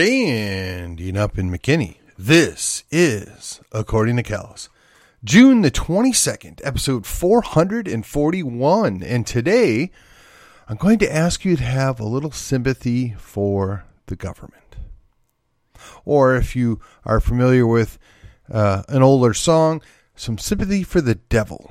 Standing 0.00 1.18
up 1.18 1.36
in 1.36 1.50
McKinney, 1.50 1.96
this 2.16 2.84
is 2.90 3.60
According 3.70 4.16
to 4.16 4.22
Cals, 4.22 4.70
June 5.22 5.60
the 5.60 5.70
22nd, 5.70 6.62
episode 6.64 7.04
441. 7.04 9.02
And 9.02 9.26
today, 9.26 9.90
I'm 10.66 10.78
going 10.78 10.98
to 11.00 11.14
ask 11.14 11.44
you 11.44 11.54
to 11.54 11.62
have 11.62 12.00
a 12.00 12.06
little 12.06 12.30
sympathy 12.30 13.14
for 13.18 13.84
the 14.06 14.16
government. 14.16 14.76
Or 16.06 16.34
if 16.34 16.56
you 16.56 16.80
are 17.04 17.20
familiar 17.20 17.66
with 17.66 17.98
uh, 18.50 18.84
an 18.88 19.02
older 19.02 19.34
song, 19.34 19.82
some 20.16 20.38
sympathy 20.38 20.82
for 20.82 21.02
the 21.02 21.16
devil. 21.16 21.70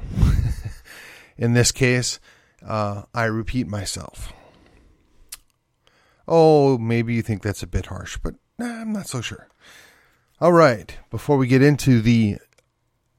in 1.36 1.54
this 1.54 1.72
case, 1.72 2.20
uh, 2.64 3.06
I 3.12 3.24
repeat 3.24 3.66
myself. 3.66 4.32
Oh, 6.32 6.78
maybe 6.78 7.16
you 7.16 7.24
think 7.24 7.42
that's 7.42 7.64
a 7.64 7.68
bit 7.68 7.88
harsh, 7.88 8.20
but 8.22 8.36
nah, 8.60 8.82
I'm 8.82 8.94
not 8.94 9.08
so 9.08 9.20
sure. 9.20 9.48
All 10.40 10.54
right, 10.54 10.96
before 11.10 11.38
we 11.38 11.48
get 11.48 11.64
into 11.64 12.02
the 12.02 12.38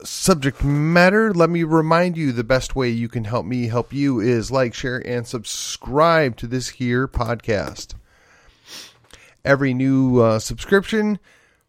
subject 0.05 0.63
matter, 0.63 1.35
let 1.35 1.51
me 1.51 1.65
remind 1.65 2.17
you 2.17 2.31
the 2.31 2.45
best 2.45 2.77
way 2.77 2.89
you 2.89 3.09
can 3.09 3.25
help 3.25 3.45
me 3.45 3.67
help 3.67 3.93
you 3.93 4.21
is 4.21 4.53
like, 4.53 4.75
share, 4.75 5.03
and 5.05 5.27
subscribe 5.27 6.37
to 6.37 6.47
this 6.47 6.69
here 6.69 7.09
podcast. 7.09 7.95
Every 9.45 9.75
new 9.75 10.21
uh, 10.21 10.39
subscription 10.39 11.19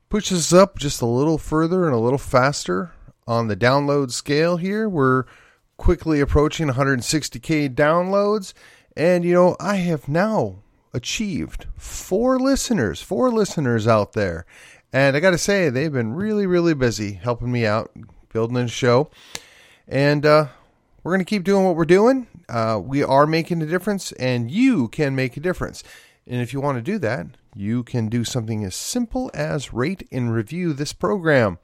pushes 0.09 0.53
us 0.53 0.53
up 0.53 0.77
just 0.77 1.01
a 1.01 1.07
little 1.07 1.39
further 1.39 1.85
and 1.85 1.95
a 1.95 1.99
little 1.99 2.20
faster 2.20 2.91
on 3.26 3.48
the 3.48 3.57
download 3.57 4.11
scale 4.11 4.57
here. 4.57 4.87
We're 4.87 5.26
quickly 5.77 6.20
approaching 6.20 6.67
160k 6.67 7.73
downloads, 7.73 8.53
and 8.95 9.26
you 9.26 9.33
know, 9.33 9.55
I 9.59 9.77
have 9.77 10.07
now 10.07 10.59
achieved 10.93 11.67
four 11.77 12.39
listeners, 12.39 13.01
four 13.01 13.31
listeners 13.31 13.87
out 13.87 14.13
there. 14.13 14.45
And 14.93 15.15
I 15.15 15.20
got 15.20 15.31
to 15.31 15.37
say, 15.37 15.70
they've 15.70 15.91
been 15.91 16.13
really, 16.13 16.45
really 16.45 16.73
busy 16.73 17.13
helping 17.13 17.51
me 17.51 17.65
out, 17.65 17.91
building 18.33 18.57
a 18.57 18.67
show. 18.67 19.09
And 19.87 20.25
uh, 20.25 20.48
we're 21.03 21.13
going 21.13 21.25
to 21.25 21.29
keep 21.29 21.43
doing 21.43 21.65
what 21.65 21.75
we're 21.75 21.85
doing. 21.85 22.27
Uh, 22.49 22.79
we 22.83 23.03
are 23.03 23.25
making 23.25 23.61
a 23.61 23.65
difference, 23.65 24.11
and 24.13 24.51
you 24.51 24.89
can 24.89 25.15
make 25.15 25.37
a 25.37 25.41
difference. 25.41 25.83
And 26.27 26.41
if 26.41 26.53
you 26.53 26.59
want 26.59 26.77
to 26.77 26.81
do 26.81 26.98
that, 26.99 27.27
you 27.55 27.83
can 27.83 28.07
do 28.07 28.23
something 28.23 28.63
as 28.63 28.76
simple 28.76 29.31
as 29.33 29.73
rate 29.73 30.07
and 30.11 30.33
review 30.33 30.73
this 30.73 30.93
program. 30.93 31.59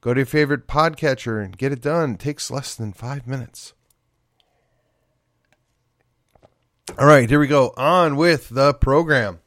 Go 0.00 0.14
to 0.14 0.20
your 0.20 0.26
favorite 0.26 0.66
podcatcher 0.66 1.42
and 1.42 1.56
get 1.56 1.72
it 1.72 1.80
done. 1.80 2.14
It 2.14 2.20
takes 2.20 2.50
less 2.50 2.74
than 2.74 2.92
five 2.92 3.26
minutes. 3.26 3.73
All 6.96 7.06
right, 7.06 7.28
here 7.28 7.40
we 7.40 7.48
go. 7.48 7.74
On 7.76 8.14
with 8.14 8.50
the 8.50 8.72
program. 8.72 9.40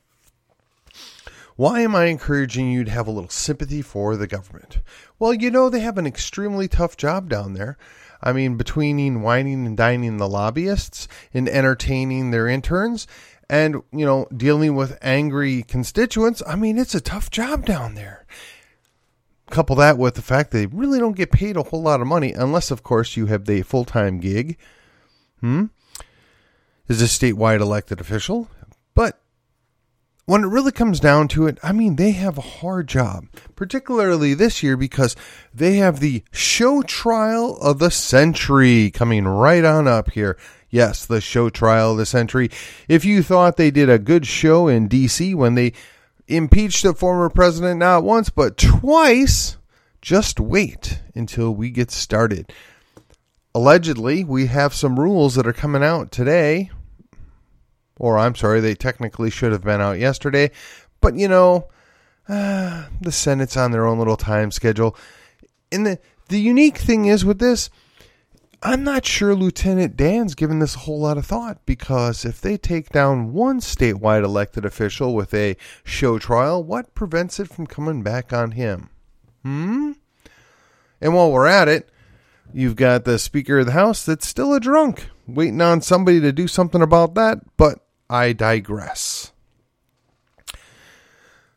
Why 1.56 1.80
am 1.80 1.96
I 1.96 2.06
encouraging 2.06 2.70
you 2.70 2.84
to 2.84 2.92
have 2.92 3.08
a 3.08 3.12
little 3.12 3.30
sympathy 3.30 3.82
for 3.82 4.18
the 4.18 4.28
government? 4.28 4.80
Well, 5.18 5.34
you 5.34 5.50
know, 5.50 5.70
they 5.70 5.80
have 5.80 5.98
an 5.98 6.06
extremely 6.06 6.68
tough 6.68 6.98
job 6.98 7.30
down 7.30 7.54
there. 7.54 7.78
I 8.22 8.34
mean, 8.34 8.58
between 8.58 9.22
wining 9.22 9.66
and 9.66 9.78
dining 9.78 10.18
the 10.18 10.28
lobbyists 10.28 11.08
and 11.34 11.48
entertaining 11.48 12.32
their 12.32 12.50
interns 12.50 13.08
and, 13.50 13.76
you 13.94 14.06
know, 14.06 14.28
dealing 14.36 14.76
with 14.76 14.98
angry 15.02 15.64
constituents, 15.64 16.44
I 16.46 16.58
mean, 16.58 16.78
it's 16.78 16.96
a 16.96 17.02
tough 17.02 17.32
job 17.32 17.66
down 17.66 17.96
there. 17.96 18.26
Couple 19.52 19.78
that 19.78 19.98
with 19.98 20.16
the 20.16 20.22
fact 20.22 20.52
they 20.52 20.66
really 20.66 21.00
don't 21.00 21.16
get 21.16 21.32
paid 21.32 21.56
a 21.56 21.64
whole 21.64 21.82
lot 21.82 22.02
of 22.02 22.08
money, 22.08 22.34
unless, 22.34 22.72
of 22.72 22.84
course, 22.84 23.16
you 23.16 23.28
have 23.28 23.46
the 23.46 23.62
full 23.62 23.86
time 23.86 24.20
gig. 24.20 24.58
Hmm? 25.40 25.68
Is 26.88 27.02
a 27.02 27.06
statewide 27.06 27.62
elected 27.62 28.00
official. 28.00 28.50
But 28.94 29.20
when 30.26 30.44
it 30.44 30.48
really 30.48 30.72
comes 30.72 31.00
down 31.00 31.30
to 31.30 31.48
it, 31.48 31.58
I 31.64 31.72
mean, 31.72 31.96
they 31.96 32.12
have 32.12 32.38
a 32.38 32.42
hard 32.42 32.88
job, 32.88 33.28
particularly 33.56 34.34
this 34.34 34.62
year 34.62 34.76
because 34.76 35.16
they 35.54 35.78
have 35.78 36.00
the 36.00 36.24
show 36.32 36.82
trial 36.82 37.58
of 37.58 37.80
the 37.80 37.92
century 37.92 38.92
coming 38.92 39.26
right 39.26 39.64
on 39.64 39.88
up 39.88 40.12
here. 40.12 40.38
Yes, 40.70 41.06
the 41.06 41.22
show 41.22 41.50
trial 41.50 41.92
of 41.92 41.98
the 41.98 42.06
century. 42.06 42.50
If 42.90 43.06
you 43.06 43.24
thought 43.24 43.56
they 43.56 43.72
did 43.72 43.90
a 43.90 43.98
good 43.98 44.28
show 44.28 44.68
in 44.68 44.90
D.C. 44.90 45.34
when 45.34 45.56
they 45.56 45.72
impeached 46.28 46.84
a 46.84 46.94
former 46.94 47.30
president 47.30 47.80
not 47.80 48.04
once 48.04 48.30
but 48.30 48.58
twice, 48.58 49.56
just 50.02 50.42
wait 50.42 51.00
until 51.16 51.56
we 51.56 51.70
get 51.70 51.90
started. 51.90 52.52
Allegedly, 53.56 54.26
we 54.26 54.48
have 54.48 54.74
some 54.74 55.00
rules 55.00 55.36
that 55.36 55.48
are 55.48 55.54
coming 55.54 55.84
out 55.84 56.12
today 56.12 56.70
or 58.00 58.18
I'm 58.18 58.36
sorry, 58.36 58.60
they 58.60 58.76
technically 58.76 59.30
should 59.30 59.52
have 59.52 59.64
been 59.64 59.82
out 59.82 60.00
yesterday. 60.00 60.52
But 61.02 61.16
you 61.16 61.28
know, 61.28 61.70
uh, 62.28 62.86
the 63.02 63.12
Senate's 63.12 63.58
on 63.58 63.72
their 63.72 63.86
own 63.86 63.98
little 63.98 64.18
time 64.18 64.52
schedule. 64.52 64.96
And 65.72 65.86
the 65.86 66.00
the 66.30 66.40
unique 66.40 66.78
thing 66.78 67.06
is 67.06 67.24
with 67.24 67.40
this, 67.40 67.70
I'm 68.64 68.84
not 68.84 69.06
sure 69.06 69.36
Lieutenant 69.36 69.96
Dan's 69.96 70.36
given 70.36 70.60
this 70.60 70.76
a 70.76 70.80
whole 70.80 71.00
lot 71.00 71.18
of 71.18 71.26
thought 71.26 71.66
because 71.66 72.26
if 72.26 72.42
they 72.42 72.58
take 72.58 72.90
down 72.90 73.32
one 73.32 73.60
statewide 73.60 74.24
elected 74.24 74.66
official 74.66 75.14
with 75.14 75.34
a 75.34 75.56
show 75.84 76.18
trial, 76.18 76.64
what 76.64 76.96
prevents 76.96 77.40
it 77.40 77.50
from 77.50 77.68
coming 77.68 78.02
back 78.02 78.34
on 78.34 78.52
him? 78.52 78.90
Hmm? 79.44 79.92
And 81.00 81.14
while 81.14 81.32
we're 81.32 81.46
at 81.46 81.68
it, 81.68 81.90
you've 82.52 82.76
got 82.76 83.06
the 83.06 83.20
Speaker 83.20 83.60
of 83.60 83.68
the 83.68 83.74
House 83.74 84.04
that's 84.04 84.28
still 84.28 84.54
a 84.54 84.60
drunk, 84.60 85.08
waiting 85.28 85.62
on 85.62 85.82
somebody 85.82 86.20
to 86.20 86.32
do 86.32 86.48
something 86.48 86.82
about 86.82 87.14
that, 87.14 87.40
but 87.58 87.87
I 88.10 88.34
digress. 88.34 89.32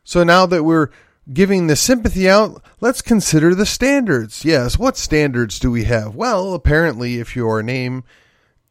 So 0.03 0.23
now 0.23 0.45
that 0.45 0.63
we're 0.63 0.89
giving 1.31 1.67
the 1.67 1.75
sympathy 1.75 2.29
out, 2.29 2.63
let's 2.79 3.01
consider 3.01 3.55
the 3.55 3.65
standards. 3.65 4.43
Yes, 4.43 4.77
what 4.77 4.97
standards 4.97 5.59
do 5.59 5.71
we 5.71 5.85
have? 5.85 6.15
Well, 6.15 6.53
apparently, 6.53 7.19
if 7.19 7.35
your 7.35 7.63
name 7.63 8.03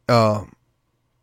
uh, 0.07 0.45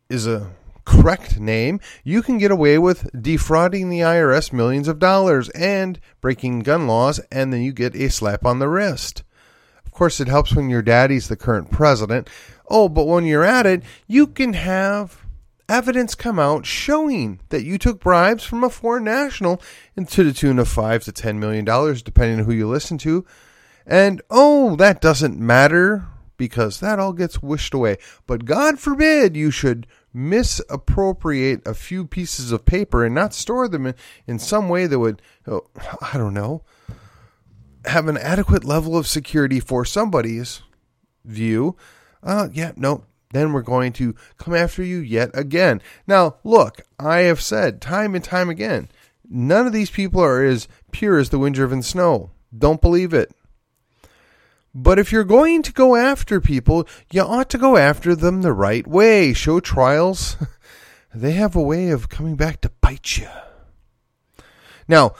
is 0.09 0.27
a 0.27 0.51
correct 0.85 1.39
name, 1.39 1.79
you 2.03 2.21
can 2.21 2.37
get 2.37 2.51
away 2.51 2.77
with 2.77 3.09
defrauding 3.21 3.89
the 3.89 3.99
IRS 3.99 4.51
millions 4.51 4.87
of 4.87 4.99
dollars 4.99 5.49
and 5.49 5.99
breaking 6.19 6.59
gun 6.59 6.87
laws, 6.87 7.19
and 7.31 7.53
then 7.53 7.61
you 7.61 7.71
get 7.71 7.95
a 7.95 8.09
slap 8.09 8.45
on 8.45 8.59
the 8.59 8.67
wrist. 8.67 9.23
Of 9.85 9.91
course, 9.91 10.19
it 10.19 10.27
helps 10.27 10.55
when 10.55 10.69
your 10.69 10.81
daddy's 10.81 11.27
the 11.27 11.35
current 11.35 11.71
president. 11.71 12.27
Oh, 12.69 12.89
but 12.89 13.05
when 13.05 13.25
you're 13.25 13.45
at 13.45 13.65
it, 13.65 13.83
you 14.07 14.27
can 14.27 14.53
have 14.53 15.23
evidence 15.69 16.15
come 16.15 16.39
out 16.39 16.65
showing 16.65 17.39
that 17.49 17.63
you 17.63 17.77
took 17.77 17.99
bribes 17.99 18.43
from 18.43 18.63
a 18.63 18.69
foreign 18.69 19.05
national 19.05 19.61
to 20.07 20.23
the 20.23 20.33
tune 20.33 20.59
of 20.59 20.67
five 20.67 21.03
to 21.03 21.11
ten 21.11 21.39
million 21.39 21.63
dollars, 21.63 22.01
depending 22.01 22.39
on 22.39 22.45
who 22.45 22.53
you 22.53 22.67
listen 22.67 22.97
to. 22.99 23.25
And 23.85 24.21
oh, 24.29 24.75
that 24.75 25.01
doesn't 25.01 25.39
matter 25.39 26.05
because 26.37 26.79
that 26.79 26.99
all 26.99 27.13
gets 27.13 27.41
wished 27.43 27.73
away. 27.73 27.97
But 28.25 28.45
God 28.45 28.79
forbid 28.79 29.35
you 29.35 29.51
should 29.51 29.85
misappropriate 30.13 31.61
a 31.67 31.73
few 31.73 32.05
pieces 32.05 32.51
of 32.51 32.65
paper 32.65 33.05
and 33.05 33.13
not 33.13 33.33
store 33.33 33.67
them 33.67 33.85
in, 33.85 33.95
in 34.25 34.39
some 34.39 34.69
way 34.69 34.87
that 34.87 34.99
would, 34.99 35.21
oh, 35.47 35.67
I 36.01 36.17
don't 36.17 36.33
know, 36.33 36.63
have 37.85 38.07
an 38.07 38.17
adequate 38.17 38.63
level 38.63 38.97
of 38.97 39.07
security 39.07 39.59
for 39.59 39.85
somebody's 39.85 40.63
view. 41.25 41.75
Uh, 42.23 42.49
yeah, 42.51 42.71
no, 42.75 43.03
then 43.31 43.53
we're 43.53 43.61
going 43.61 43.93
to 43.93 44.15
come 44.37 44.55
after 44.55 44.83
you 44.83 44.97
yet 44.97 45.29
again. 45.33 45.81
Now, 46.07 46.37
look, 46.43 46.81
I 46.99 47.19
have 47.19 47.41
said 47.41 47.81
time 47.81 48.15
and 48.15 48.23
time 48.23 48.49
again, 48.49 48.89
none 49.29 49.67
of 49.67 49.73
these 49.73 49.91
people 49.91 50.21
are 50.21 50.43
as 50.43 50.67
pure 50.91 51.19
as 51.19 51.29
the 51.29 51.39
wind 51.39 51.55
driven 51.55 51.83
snow. 51.83 52.31
Don't 52.57 52.81
believe 52.81 53.13
it. 53.13 53.31
But 54.73 54.99
if 54.99 55.11
you're 55.11 55.23
going 55.23 55.63
to 55.63 55.73
go 55.73 55.95
after 55.95 56.39
people, 56.39 56.87
you 57.11 57.21
ought 57.21 57.49
to 57.51 57.57
go 57.57 57.75
after 57.75 58.15
them 58.15 58.41
the 58.41 58.53
right 58.53 58.85
way. 58.85 59.33
Show 59.33 59.59
trials, 59.59 60.37
they 61.13 61.31
have 61.31 61.55
a 61.55 61.61
way 61.61 61.89
of 61.89 62.09
coming 62.09 62.35
back 62.35 62.61
to 62.61 62.71
bite 62.81 63.17
you. 63.17 63.29
Now, 64.87 65.13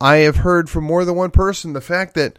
I 0.00 0.16
have 0.16 0.36
heard 0.36 0.68
from 0.68 0.84
more 0.84 1.04
than 1.04 1.16
one 1.16 1.30
person 1.30 1.72
the 1.72 1.80
fact 1.80 2.14
that 2.14 2.38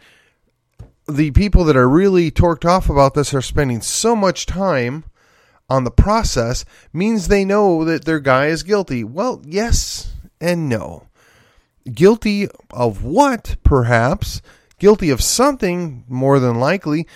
the 1.08 1.30
people 1.32 1.64
that 1.64 1.76
are 1.76 1.88
really 1.88 2.30
torqued 2.30 2.64
off 2.64 2.90
about 2.90 3.14
this 3.14 3.32
are 3.32 3.42
spending 3.42 3.80
so 3.80 4.16
much 4.16 4.46
time 4.46 5.04
on 5.68 5.84
the 5.84 5.90
process 5.90 6.64
means 6.92 7.28
they 7.28 7.44
know 7.44 7.84
that 7.84 8.04
their 8.04 8.20
guy 8.20 8.46
is 8.46 8.62
guilty. 8.62 9.04
Well, 9.04 9.42
yes 9.44 10.12
and 10.40 10.68
no. 10.68 11.08
Guilty 11.92 12.48
of 12.70 13.04
what, 13.04 13.56
perhaps? 13.62 14.42
Guilty 14.78 15.10
of 15.10 15.22
something, 15.22 16.04
more 16.08 16.38
than 16.38 16.60
likely. 16.60 17.06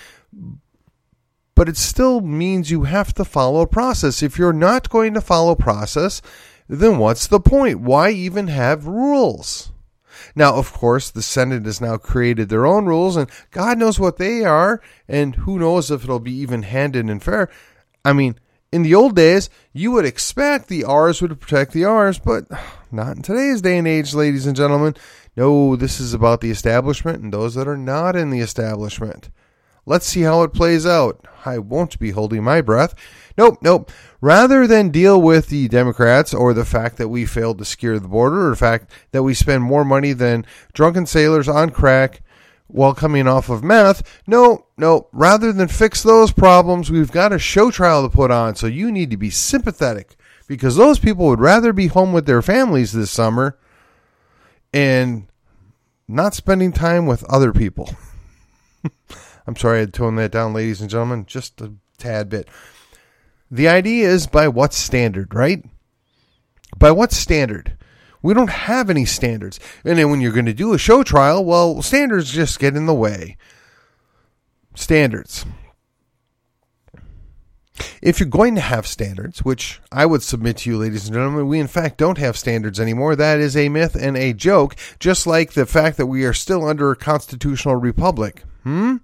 But 1.55 1.69
it 1.69 1.77
still 1.77 2.21
means 2.21 2.71
you 2.71 2.85
have 2.85 3.13
to 3.15 3.25
follow 3.25 3.61
a 3.61 3.67
process. 3.67 4.23
If 4.23 4.39
you're 4.39 4.53
not 4.53 4.89
going 4.89 5.15
to 5.15 5.21
follow 5.21 5.55
process, 5.55 6.23
then 6.69 6.99
what's 6.99 7.27
the 7.27 7.41
point? 7.41 7.81
Why 7.81 8.11
even 8.11 8.47
have 8.47 8.87
rules? 8.87 9.73
Now, 10.35 10.55
of 10.55 10.73
course, 10.73 11.11
the 11.11 11.23
Senate 11.23 11.65
has 11.65 11.81
now 11.81 11.97
created 11.97 12.49
their 12.49 12.67
own 12.67 12.87
rules, 12.87 13.17
and 13.17 13.31
God 13.51 13.79
knows 13.79 13.99
what 13.99 14.19
they 14.19 14.45
are, 14.45 14.81
and 15.09 15.35
who 15.35 15.59
knows 15.59 15.91
if 15.91 16.05
it'll 16.05 16.21
be 16.21 16.35
even 16.35 16.63
handed 16.63 17.11
and 17.11 17.23
fair. 17.23 17.51
I 18.05 18.13
mean, 18.13 18.37
in 18.73 18.83
the 18.83 18.95
old 18.95 19.17
days, 19.17 19.51
you 19.73 19.91
would 19.93 20.05
expect 20.05 20.69
the 20.69 20.85
R's 20.85 21.21
would 21.21 21.41
protect 21.41 21.73
the 21.73 21.85
R's, 21.85 22.19
but 22.19 22.47
not 22.93 23.17
in 23.17 23.23
today's 23.23 23.61
day 23.61 23.79
and 23.79 23.89
age, 23.89 24.15
ladies 24.15 24.47
and 24.47 24.57
gentlemen. 24.57 24.95
No, 25.37 25.77
this 25.77 26.01
is 26.01 26.13
about 26.13 26.41
the 26.41 26.51
establishment 26.51 27.23
and 27.23 27.33
those 27.33 27.55
that 27.55 27.69
are 27.69 27.77
not 27.77 28.17
in 28.17 28.31
the 28.31 28.41
establishment. 28.41 29.31
Let's 29.87 30.07
see 30.07 30.23
how 30.23 30.43
it 30.43 30.53
plays 30.53 30.87
out. 30.87 31.27
I 31.45 31.59
won't 31.59 31.99
be 31.99 32.11
holding 32.11 32.45
my 32.45 32.61
breath. 32.61 32.95
Nope, 33.39 33.59
nope. 33.63 33.91
Rather 34.21 34.67
than 34.67 34.91
deal 34.91 35.21
with 35.21 35.49
the 35.49 35.69
Democrats 35.69 36.35
or 36.35 36.53
the 36.53 36.65
fact 36.65 36.99
that 36.99 37.09
we 37.09 37.25
failed 37.25 37.59
to 37.59 37.65
secure 37.65 37.99
the 37.99 38.09
border 38.09 38.49
or 38.49 38.51
the 38.51 38.57
fact 38.57 38.91
that 39.13 39.23
we 39.23 39.33
spend 39.33 39.63
more 39.63 39.85
money 39.85 40.13
than 40.13 40.45
drunken 40.75 41.07
sailors 41.07 41.49
on 41.49 41.71
crack 41.71 42.23
while 42.73 42.95
coming 42.95 43.27
off 43.27 43.49
of 43.49 43.63
meth, 43.63 44.23
no, 44.27 44.67
no. 44.77 45.09
Rather 45.13 45.53
than 45.53 45.69
fix 45.69 46.03
those 46.03 46.33
problems, 46.33 46.91
we've 46.91 47.13
got 47.13 47.33
a 47.33 47.39
show 47.39 47.71
trial 47.71 48.03
to 48.03 48.15
put 48.15 48.31
on. 48.31 48.55
So 48.55 48.67
you 48.67 48.91
need 48.91 49.11
to 49.11 49.17
be 49.17 49.31
sympathetic 49.31 50.17
because 50.47 50.77
those 50.77 50.99
people 50.99 51.27
would 51.27 51.41
rather 51.41 51.73
be 51.73 51.87
home 51.89 52.13
with 52.13 52.27
their 52.27 52.43
families 52.43 52.93
this 52.93 53.11
summer 53.11 53.59
and 54.73 55.27
not 56.09 56.35
spending 56.35 56.73
time 56.73 57.07
with 57.07 57.25
other 57.25 57.53
people. 57.53 57.91
I'm 59.47 59.57
sorry 59.57 59.83
I 59.83 59.87
toned 59.87 60.19
that 60.19 60.33
down, 60.33 60.53
ladies 60.53 60.81
and 60.81 60.91
gentlemen, 60.91 61.25
just 61.27 61.61
a 61.61 61.73
tad 61.99 62.29
bit. 62.29 62.49
The 63.51 63.69
idea 63.69 64.09
is 64.09 64.27
by 64.27 64.49
what 64.49 64.73
standard, 64.73 65.35
right? 65.35 65.65
By 66.79 66.93
what 66.93 67.13
standard? 67.13 67.77
We 68.23 68.35
don't 68.35 68.51
have 68.51 68.91
any 68.91 69.05
standards. 69.05 69.59
And 69.85 69.99
then 69.99 70.11
when 70.11 70.21
you're 70.21 70.33
going 70.33 70.47
to 70.47 70.53
do 70.53 70.75
a 70.75 70.79
show 70.79 71.03
trial, 71.03 71.45
well, 71.45 71.83
standards 71.83 72.31
just 72.31 72.59
get 72.59 72.77
in 72.77 72.87
the 72.87 72.95
way. 72.95 73.37
Standards. 74.75 75.47
If 78.03 78.21
you're 78.21 78.29
going 78.29 78.55
to 78.57 78.61
have 78.61 78.87
standards, 78.87 79.43
which 79.43 79.81
I 79.91 80.05
would 80.05 80.23
submit 80.23 80.59
to 80.59 80.71
you, 80.71 80.79
ladies 80.79 81.07
and 81.07 81.15
gentlemen, 81.15 81.49
we 81.49 81.59
in 81.59 81.67
fact 81.67 81.97
don't 81.97 82.19
have 82.19 82.37
standards 82.37 82.79
anymore. 82.79 83.17
That 83.17 83.41
is 83.41 83.57
a 83.57 83.71
myth 83.71 83.97
and 83.99 84.17
a 84.17 84.35
joke, 84.35 84.77
just 84.99 85.27
like 85.27 85.53
the 85.53 85.67
fact 85.67 85.97
that 85.97 86.07
we 86.07 86.25
are 86.25 86.35
still 86.35 86.67
under 86.67 86.91
a 86.91 86.97
constitutional 86.97 87.77
republic. 87.77 88.45
Hmm? 88.65 88.97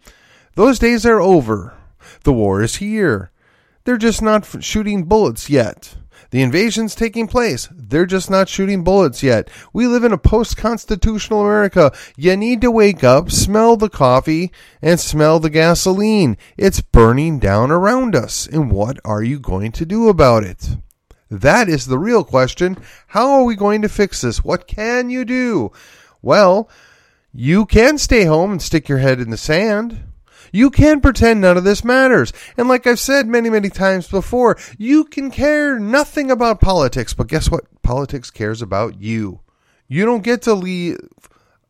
Those 0.55 0.79
days 0.79 1.07
are 1.07 1.21
over. 1.21 1.75
The 2.25 2.33
war 2.33 2.63
is 2.63 2.77
here. 2.77 3.31
They're 3.85 3.97
just 3.97 4.21
not 4.21 4.63
shooting 4.63 5.05
bullets 5.05 5.49
yet. 5.49 5.97
The 6.31 6.43
invasion's 6.43 6.95
taking 6.95 7.27
place. 7.29 7.69
They're 7.73 8.07
just 8.07 8.31
not 8.31 8.49
shooting 8.49 8.85
bullets 8.85 9.23
yet. 9.23 9.49
We 9.73 9.87
live 9.87 10.05
in 10.05 10.13
a 10.13 10.19
post 10.19 10.57
constitutional 10.57 11.41
America. 11.43 11.93
You 12.17 12.37
need 12.37 12.61
to 12.63 12.71
wake 12.71 13.05
up, 13.05 13.31
smell 13.31 13.77
the 13.77 13.89
coffee, 13.89 14.53
and 14.81 14.99
smell 14.99 15.41
the 15.41 15.51
gasoline. 15.51 16.37
It's 16.57 16.81
burning 16.81 17.39
down 17.39 17.71
around 17.71 18.15
us. 18.15 18.47
And 18.47 18.71
what 18.71 18.99
are 19.05 19.23
you 19.23 19.39
going 19.39 19.73
to 19.73 19.87
do 19.87 20.09
about 20.09 20.45
it? 20.45 20.77
That 21.31 21.69
is 21.69 21.87
the 21.87 21.99
real 21.99 22.25
question. 22.25 22.79
How 23.09 23.33
are 23.33 23.45
we 23.45 23.57
going 23.57 23.83
to 23.83 23.89
fix 23.89 24.21
this? 24.21 24.45
What 24.45 24.67
can 24.67 25.11
you 25.11 25.25
do? 25.25 25.73
Well, 26.23 26.71
you 27.33 27.67
can 27.67 27.99
stay 27.99 28.25
home 28.25 28.53
and 28.53 28.63
stick 28.63 28.89
your 28.89 28.99
head 28.99 29.21
in 29.21 29.31
the 29.31 29.37
sand. 29.37 30.06
You 30.57 30.71
can 30.71 31.03
pretend 31.03 31.43
none 31.43 31.59
of 31.59 31.65
this 31.65 31.85
matters. 31.85 32.33
And 32.57 32.67
like 32.67 32.87
I've 32.87 32.99
said 32.99 33.27
many, 33.27 33.51
many 33.51 33.69
times 33.69 34.09
before, 34.09 34.57
you 34.79 35.05
can 35.05 35.31
care 35.31 35.79
nothing 35.79 36.31
about 36.31 36.63
politics, 36.63 37.13
but 37.13 37.27
guess 37.27 37.51
what? 37.51 37.65
Politics 37.83 38.31
cares 38.31 38.63
about 38.63 38.99
you. 38.99 39.41
You 39.87 40.07
don't 40.07 40.25
get 40.25 40.41
to 40.43 40.55
lead 40.55 40.97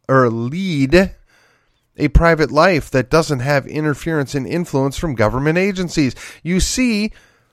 or 0.09 0.31
lead 0.31 1.17
a 1.97 2.07
private 2.09 2.53
life 2.53 2.89
that 2.93 3.11
doesn't 3.11 3.41
have 3.41 3.67
interference 3.67 4.37
and 4.37 4.47
influence 4.47 4.97
from 4.97 5.17
government 5.17 5.59
agencies. 5.59 6.15
You 6.45 6.61
see, 6.61 7.11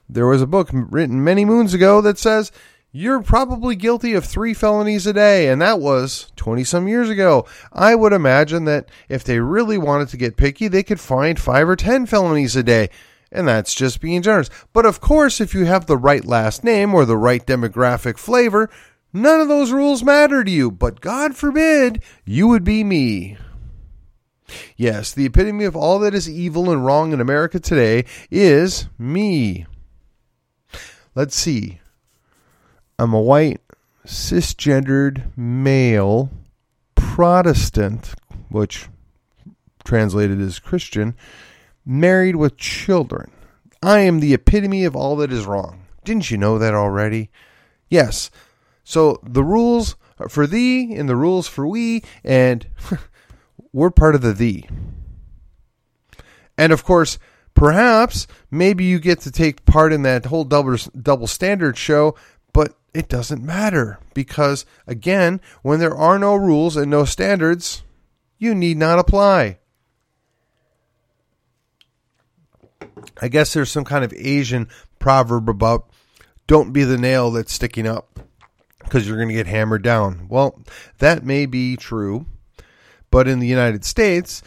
there 0.07 0.27
was 0.27 0.43
a 0.43 0.47
book 0.47 0.69
written 0.71 1.23
many 1.23 1.45
moons 1.45 1.73
ago 1.73 1.99
that 2.01 2.19
says 2.19 2.51
you're 2.95 3.23
probably 3.23 3.75
guilty 3.75 4.13
of 4.13 4.23
three 4.23 4.53
felonies 4.53 5.07
a 5.07 5.13
day, 5.13 5.49
and 5.49 5.59
that 5.59 5.79
was 5.79 6.31
20 6.35 6.63
some 6.63 6.87
years 6.87 7.09
ago. 7.09 7.43
I 7.73 7.95
would 7.95 8.13
imagine 8.13 8.65
that 8.65 8.87
if 9.09 9.23
they 9.23 9.39
really 9.39 9.79
wanted 9.79 10.09
to 10.09 10.17
get 10.17 10.37
picky, 10.37 10.67
they 10.67 10.83
could 10.83 10.99
find 10.99 11.39
five 11.39 11.67
or 11.67 11.75
10 11.75 12.05
felonies 12.05 12.55
a 12.55 12.61
day, 12.61 12.91
and 13.31 13.47
that's 13.47 13.73
just 13.73 13.99
being 13.99 14.21
generous. 14.21 14.51
But 14.73 14.85
of 14.85 15.01
course, 15.01 15.41
if 15.41 15.55
you 15.55 15.65
have 15.65 15.87
the 15.87 15.97
right 15.97 16.23
last 16.23 16.63
name 16.63 16.93
or 16.93 17.03
the 17.03 17.17
right 17.17 17.43
demographic 17.43 18.19
flavor, 18.19 18.69
none 19.11 19.41
of 19.41 19.47
those 19.47 19.71
rules 19.71 20.03
matter 20.03 20.43
to 20.43 20.51
you. 20.51 20.69
But 20.69 21.01
God 21.01 21.35
forbid 21.35 22.03
you 22.25 22.47
would 22.47 22.63
be 22.63 22.83
me. 22.83 23.37
Yes, 24.77 25.11
the 25.11 25.25
epitome 25.25 25.65
of 25.65 25.75
all 25.75 25.97
that 25.97 26.13
is 26.13 26.29
evil 26.29 26.69
and 26.69 26.85
wrong 26.85 27.11
in 27.11 27.19
America 27.19 27.59
today 27.59 28.05
is 28.29 28.87
me. 28.99 29.65
Let's 31.15 31.35
see. 31.35 31.79
I'm 32.99 33.13
a 33.13 33.21
white, 33.21 33.61
cisgendered 34.05 35.35
male 35.37 36.29
Protestant, 36.95 38.13
which 38.49 38.87
translated 39.83 40.39
as 40.39 40.59
Christian, 40.59 41.15
married 41.85 42.35
with 42.35 42.57
children. 42.57 43.31
I 43.81 43.99
am 43.99 44.19
the 44.19 44.33
epitome 44.33 44.85
of 44.85 44.95
all 44.95 45.15
that 45.17 45.31
is 45.31 45.45
wrong. 45.45 45.85
Didn't 46.03 46.31
you 46.31 46.37
know 46.37 46.57
that 46.57 46.73
already? 46.73 47.29
Yes. 47.89 48.31
So 48.83 49.19
the 49.23 49.43
rules 49.43 49.95
for 50.29 50.47
thee 50.47 50.93
and 50.95 51.09
the 51.09 51.15
rules 51.15 51.47
for 51.47 51.67
we, 51.67 52.03
and 52.23 52.67
we're 53.73 53.91
part 53.91 54.15
of 54.15 54.21
the 54.21 54.33
thee. 54.33 54.67
And 56.57 56.71
of 56.71 56.83
course, 56.83 57.17
perhaps 57.53 58.27
maybe 58.51 58.83
you 58.83 58.99
get 58.99 59.21
to 59.21 59.31
take 59.31 59.65
part 59.65 59.93
in 59.93 60.03
that 60.03 60.25
whole 60.25 60.43
double 60.43 60.77
double 60.99 61.27
standard 61.27 61.77
show 61.77 62.15
it 62.93 63.09
doesn't 63.09 63.43
matter 63.43 63.99
because, 64.13 64.65
again, 64.85 65.41
when 65.61 65.79
there 65.79 65.95
are 65.95 66.19
no 66.19 66.35
rules 66.35 66.77
and 66.77 66.91
no 66.91 67.05
standards, 67.05 67.83
you 68.37 68.53
need 68.53 68.77
not 68.77 68.99
apply. 68.99 69.57
I 73.21 73.27
guess 73.27 73.53
there's 73.53 73.71
some 73.71 73.85
kind 73.85 74.03
of 74.03 74.13
Asian 74.13 74.67
proverb 74.99 75.49
about 75.49 75.89
don't 76.47 76.73
be 76.73 76.83
the 76.83 76.97
nail 76.97 77.31
that's 77.31 77.53
sticking 77.53 77.87
up 77.87 78.19
because 78.79 79.07
you're 79.07 79.17
going 79.17 79.29
to 79.29 79.33
get 79.33 79.47
hammered 79.47 79.81
down. 79.81 80.27
Well, 80.29 80.61
that 80.99 81.23
may 81.23 81.45
be 81.45 81.75
true, 81.75 82.25
but 83.09 83.27
in 83.27 83.39
the 83.39 83.47
United 83.47 83.85
States, 83.85 84.43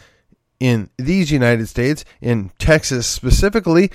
in 0.59 0.89
these 0.97 1.31
United 1.31 1.67
States, 1.67 2.05
in 2.21 2.51
Texas 2.59 3.07
specifically, 3.07 3.91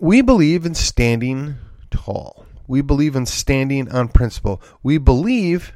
we 0.00 0.20
believe 0.20 0.64
in 0.64 0.74
standing 0.74 1.56
tall. 1.90 2.46
We 2.68 2.82
believe 2.82 3.16
in 3.16 3.26
standing 3.26 3.90
on 3.90 4.08
principle. 4.08 4.62
We 4.82 4.98
believe 4.98 5.72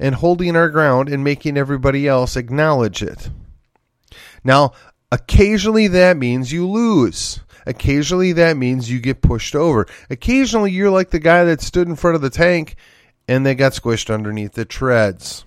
in 0.00 0.14
holding 0.14 0.56
our 0.56 0.70
ground 0.70 1.10
and 1.10 1.22
making 1.22 1.58
everybody 1.58 2.08
else 2.08 2.34
acknowledge 2.34 3.02
it. 3.02 3.30
Now, 4.42 4.72
occasionally 5.12 5.86
that 5.88 6.16
means 6.16 6.50
you 6.50 6.66
lose. 6.66 7.40
Occasionally 7.66 8.32
that 8.32 8.56
means 8.56 8.90
you 8.90 8.98
get 8.98 9.20
pushed 9.20 9.54
over. 9.54 9.86
Occasionally 10.08 10.72
you're 10.72 10.90
like 10.90 11.10
the 11.10 11.18
guy 11.18 11.44
that 11.44 11.60
stood 11.60 11.86
in 11.86 11.94
front 11.94 12.16
of 12.16 12.22
the 12.22 12.30
tank 12.30 12.76
and 13.28 13.44
they 13.44 13.54
got 13.54 13.72
squished 13.72 14.12
underneath 14.12 14.54
the 14.54 14.64
treads. 14.64 15.44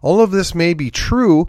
All 0.00 0.20
of 0.20 0.30
this 0.30 0.54
may 0.54 0.72
be 0.72 0.92
true, 0.92 1.48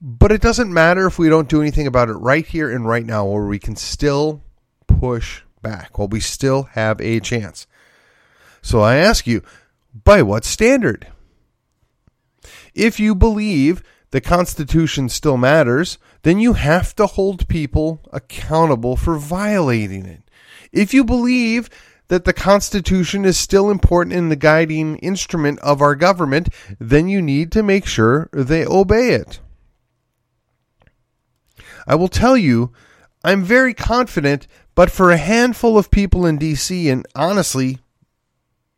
but 0.00 0.32
it 0.32 0.40
doesn't 0.40 0.72
matter 0.72 1.06
if 1.06 1.20
we 1.20 1.28
don't 1.28 1.48
do 1.48 1.60
anything 1.60 1.86
about 1.86 2.08
it 2.08 2.14
right 2.14 2.44
here 2.44 2.68
and 2.68 2.86
right 2.86 3.06
now, 3.06 3.24
where 3.26 3.46
we 3.46 3.60
can 3.60 3.76
still 3.76 4.42
push 4.88 5.42
back. 5.62 5.98
Well, 5.98 6.08
we 6.08 6.20
still 6.20 6.64
have 6.74 7.00
a 7.00 7.20
chance. 7.20 7.66
So 8.62 8.80
I 8.80 8.96
ask 8.96 9.26
you, 9.26 9.42
by 10.04 10.22
what 10.22 10.44
standard? 10.44 11.06
If 12.74 13.00
you 13.00 13.14
believe 13.14 13.82
the 14.10 14.20
Constitution 14.20 15.08
still 15.08 15.36
matters, 15.36 15.98
then 16.22 16.38
you 16.38 16.54
have 16.54 16.94
to 16.96 17.06
hold 17.06 17.48
people 17.48 18.00
accountable 18.12 18.96
for 18.96 19.18
violating 19.18 20.06
it. 20.06 20.22
If 20.72 20.92
you 20.94 21.04
believe 21.04 21.68
that 22.08 22.24
the 22.24 22.32
Constitution 22.32 23.24
is 23.24 23.36
still 23.36 23.70
important 23.70 24.14
in 24.14 24.28
the 24.28 24.36
guiding 24.36 24.96
instrument 24.98 25.58
of 25.60 25.82
our 25.82 25.94
government, 25.94 26.48
then 26.78 27.08
you 27.08 27.20
need 27.20 27.52
to 27.52 27.62
make 27.62 27.86
sure 27.86 28.28
they 28.32 28.66
obey 28.66 29.10
it. 29.10 29.40
I 31.86 31.94
will 31.94 32.08
tell 32.08 32.36
you, 32.36 32.72
I'm 33.24 33.42
very 33.42 33.74
confident 33.74 34.46
but 34.78 34.92
for 34.92 35.10
a 35.10 35.16
handful 35.16 35.76
of 35.76 35.90
people 35.90 36.24
in 36.24 36.38
DC, 36.38 36.86
and 36.86 37.04
honestly, 37.16 37.80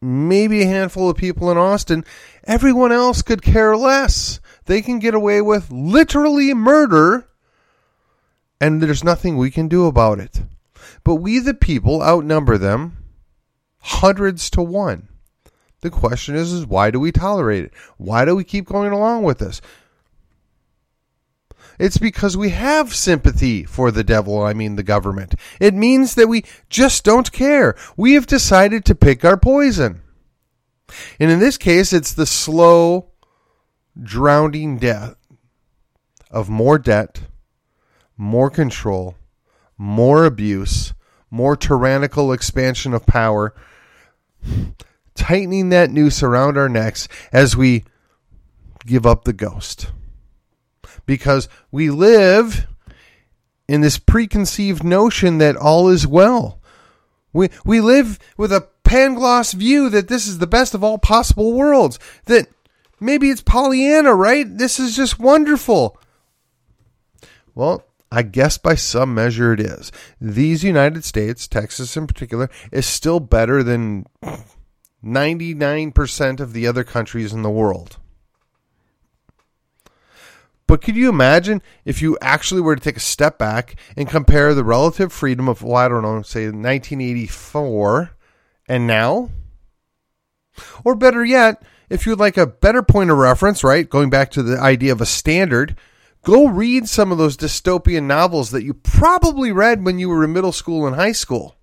maybe 0.00 0.62
a 0.62 0.66
handful 0.66 1.11
of 1.11 1.16
people 1.19 1.50
in 1.50 1.59
Austin, 1.59 2.07
everyone 2.45 2.90
else 2.90 3.21
could 3.21 3.42
care 3.42 3.76
less. 3.76 4.40
They 4.64 4.80
can 4.80 4.99
get 4.99 5.12
away 5.12 5.42
with 5.42 5.71
literally 5.71 6.54
murder, 6.54 7.28
and 8.59 8.83
there's 8.83 9.04
nothing 9.04 9.37
we 9.37 9.50
can 9.50 9.69
do 9.69 9.85
about 9.85 10.21
it. 10.21 10.45
But 11.04 11.16
we, 11.16 11.38
the 11.38 11.52
people, 11.52 12.02
outnumber 12.02 12.57
them 12.57 12.97
hundreds 13.80 14.49
to 14.52 14.62
one. 14.62 15.11
The 15.83 15.90
question 15.90 16.35
is, 16.35 16.50
is 16.50 16.64
why 16.64 16.90
do 16.90 16.99
we 16.99 17.12
tolerate 17.12 17.64
it? 17.64 17.75
Why 17.99 18.25
do 18.25 18.35
we 18.35 18.45
keep 18.45 18.64
going 18.64 18.92
along 18.92 19.25
with 19.25 19.37
this? 19.37 19.61
It's 21.81 21.97
because 21.97 22.37
we 22.37 22.51
have 22.51 22.95
sympathy 22.95 23.65
for 23.65 23.91
the 23.91 24.05
devil, 24.05 24.43
I 24.43 24.53
mean 24.53 24.77
the 24.77 24.83
government. 24.83 25.35
It 25.59 25.73
means 25.73 26.15
that 26.15 26.29
we 26.29 26.45
just 26.69 27.05
don't 27.05 27.33
care. 27.33 27.75
We 27.97 28.13
have 28.13 28.27
decided 28.27 28.85
to 28.85 28.95
pick 28.95 29.25
our 29.25 29.39
poison. 29.39 30.03
And 31.19 31.31
in 31.31 31.39
this 31.39 31.57
case, 31.57 31.95
it's 31.95 32.13
the 32.13 32.27
slow, 32.27 33.13
drowning 33.99 34.77
death 34.77 35.15
of 36.31 36.51
more 36.51 36.79
debt, 36.79 37.23
more 38.15 38.51
control, 38.51 39.15
more 39.79 40.27
abuse, 40.27 40.93
more 41.31 41.57
tyrannical 41.57 42.31
expansion 42.31 42.93
of 42.93 43.07
power, 43.07 43.55
tightening 45.15 45.71
that 45.71 45.91
noose 45.91 46.23
around 46.23 46.59
our 46.59 46.69
necks 46.69 47.09
as 47.33 47.57
we 47.57 47.85
give 48.85 49.07
up 49.07 49.25
the 49.25 49.33
ghost. 49.33 49.91
Because 51.11 51.49
we 51.73 51.90
live 51.90 52.69
in 53.67 53.81
this 53.81 53.99
preconceived 53.99 54.85
notion 54.85 55.38
that 55.38 55.57
all 55.57 55.88
is 55.88 56.07
well. 56.07 56.61
We, 57.33 57.49
we 57.64 57.81
live 57.81 58.21
with 58.37 58.52
a 58.52 58.69
Pangloss 58.85 59.52
view 59.52 59.90
that 59.90 60.07
this 60.07 60.29
is 60.29 60.38
the 60.38 60.47
best 60.47 60.73
of 60.73 60.85
all 60.85 60.99
possible 60.99 61.52
worlds. 61.52 61.99
That 62.26 62.47
maybe 63.00 63.29
it's 63.29 63.43
Pollyanna, 63.43 64.14
right? 64.14 64.47
This 64.49 64.79
is 64.79 64.95
just 64.95 65.19
wonderful. 65.19 65.99
Well, 67.57 67.83
I 68.12 68.23
guess 68.23 68.57
by 68.57 68.76
some 68.76 69.12
measure 69.12 69.52
it 69.52 69.59
is. 69.59 69.90
These 70.21 70.62
United 70.62 71.05
States, 71.05 71.49
Texas 71.49 71.97
in 71.97 72.07
particular, 72.07 72.49
is 72.71 72.87
still 72.87 73.19
better 73.19 73.64
than 73.64 74.07
99% 75.05 76.38
of 76.38 76.52
the 76.52 76.69
other 76.69 76.85
countries 76.85 77.33
in 77.33 77.43
the 77.43 77.50
world. 77.50 77.97
But 80.71 80.83
could 80.83 80.95
you 80.95 81.09
imagine 81.09 81.62
if 81.85 82.00
you 82.00 82.17
actually 82.23 82.61
were 82.61 82.77
to 82.77 82.81
take 82.81 82.97
a 82.97 83.00
step 83.00 83.39
back 83.39 83.75
and 83.97 84.09
compare 84.09 84.55
the 84.55 84.62
relative 84.62 85.12
freedom 85.12 85.49
of, 85.49 85.65
well, 85.65 85.75
I 85.75 85.89
don't 85.89 86.03
know, 86.03 86.23
say 86.23 86.45
1984 86.45 88.12
and 88.69 88.87
now? 88.87 89.31
Or 90.85 90.95
better 90.95 91.25
yet, 91.25 91.61
if 91.89 92.07
you'd 92.07 92.21
like 92.21 92.37
a 92.37 92.47
better 92.47 92.85
point 92.85 93.11
of 93.11 93.19
reference, 93.19 93.65
right, 93.65 93.91
going 93.91 94.11
back 94.11 94.31
to 94.31 94.45
the 94.45 94.61
idea 94.61 94.93
of 94.93 95.00
a 95.00 95.07
standard, 95.07 95.77
go 96.23 96.47
read 96.47 96.89
some 96.89 97.11
of 97.11 97.19
those 97.19 97.37
dystopian 97.37 98.05
novels 98.05 98.53
that 98.53 98.62
you 98.62 98.73
probably 98.73 99.50
read 99.50 99.85
when 99.85 99.99
you 99.99 100.09
were 100.09 100.23
in 100.23 100.33
middle 100.33 100.53
school 100.53 100.87
and 100.87 100.95
high 100.95 101.11
school. 101.11 101.57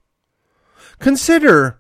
Consider 1.00 1.80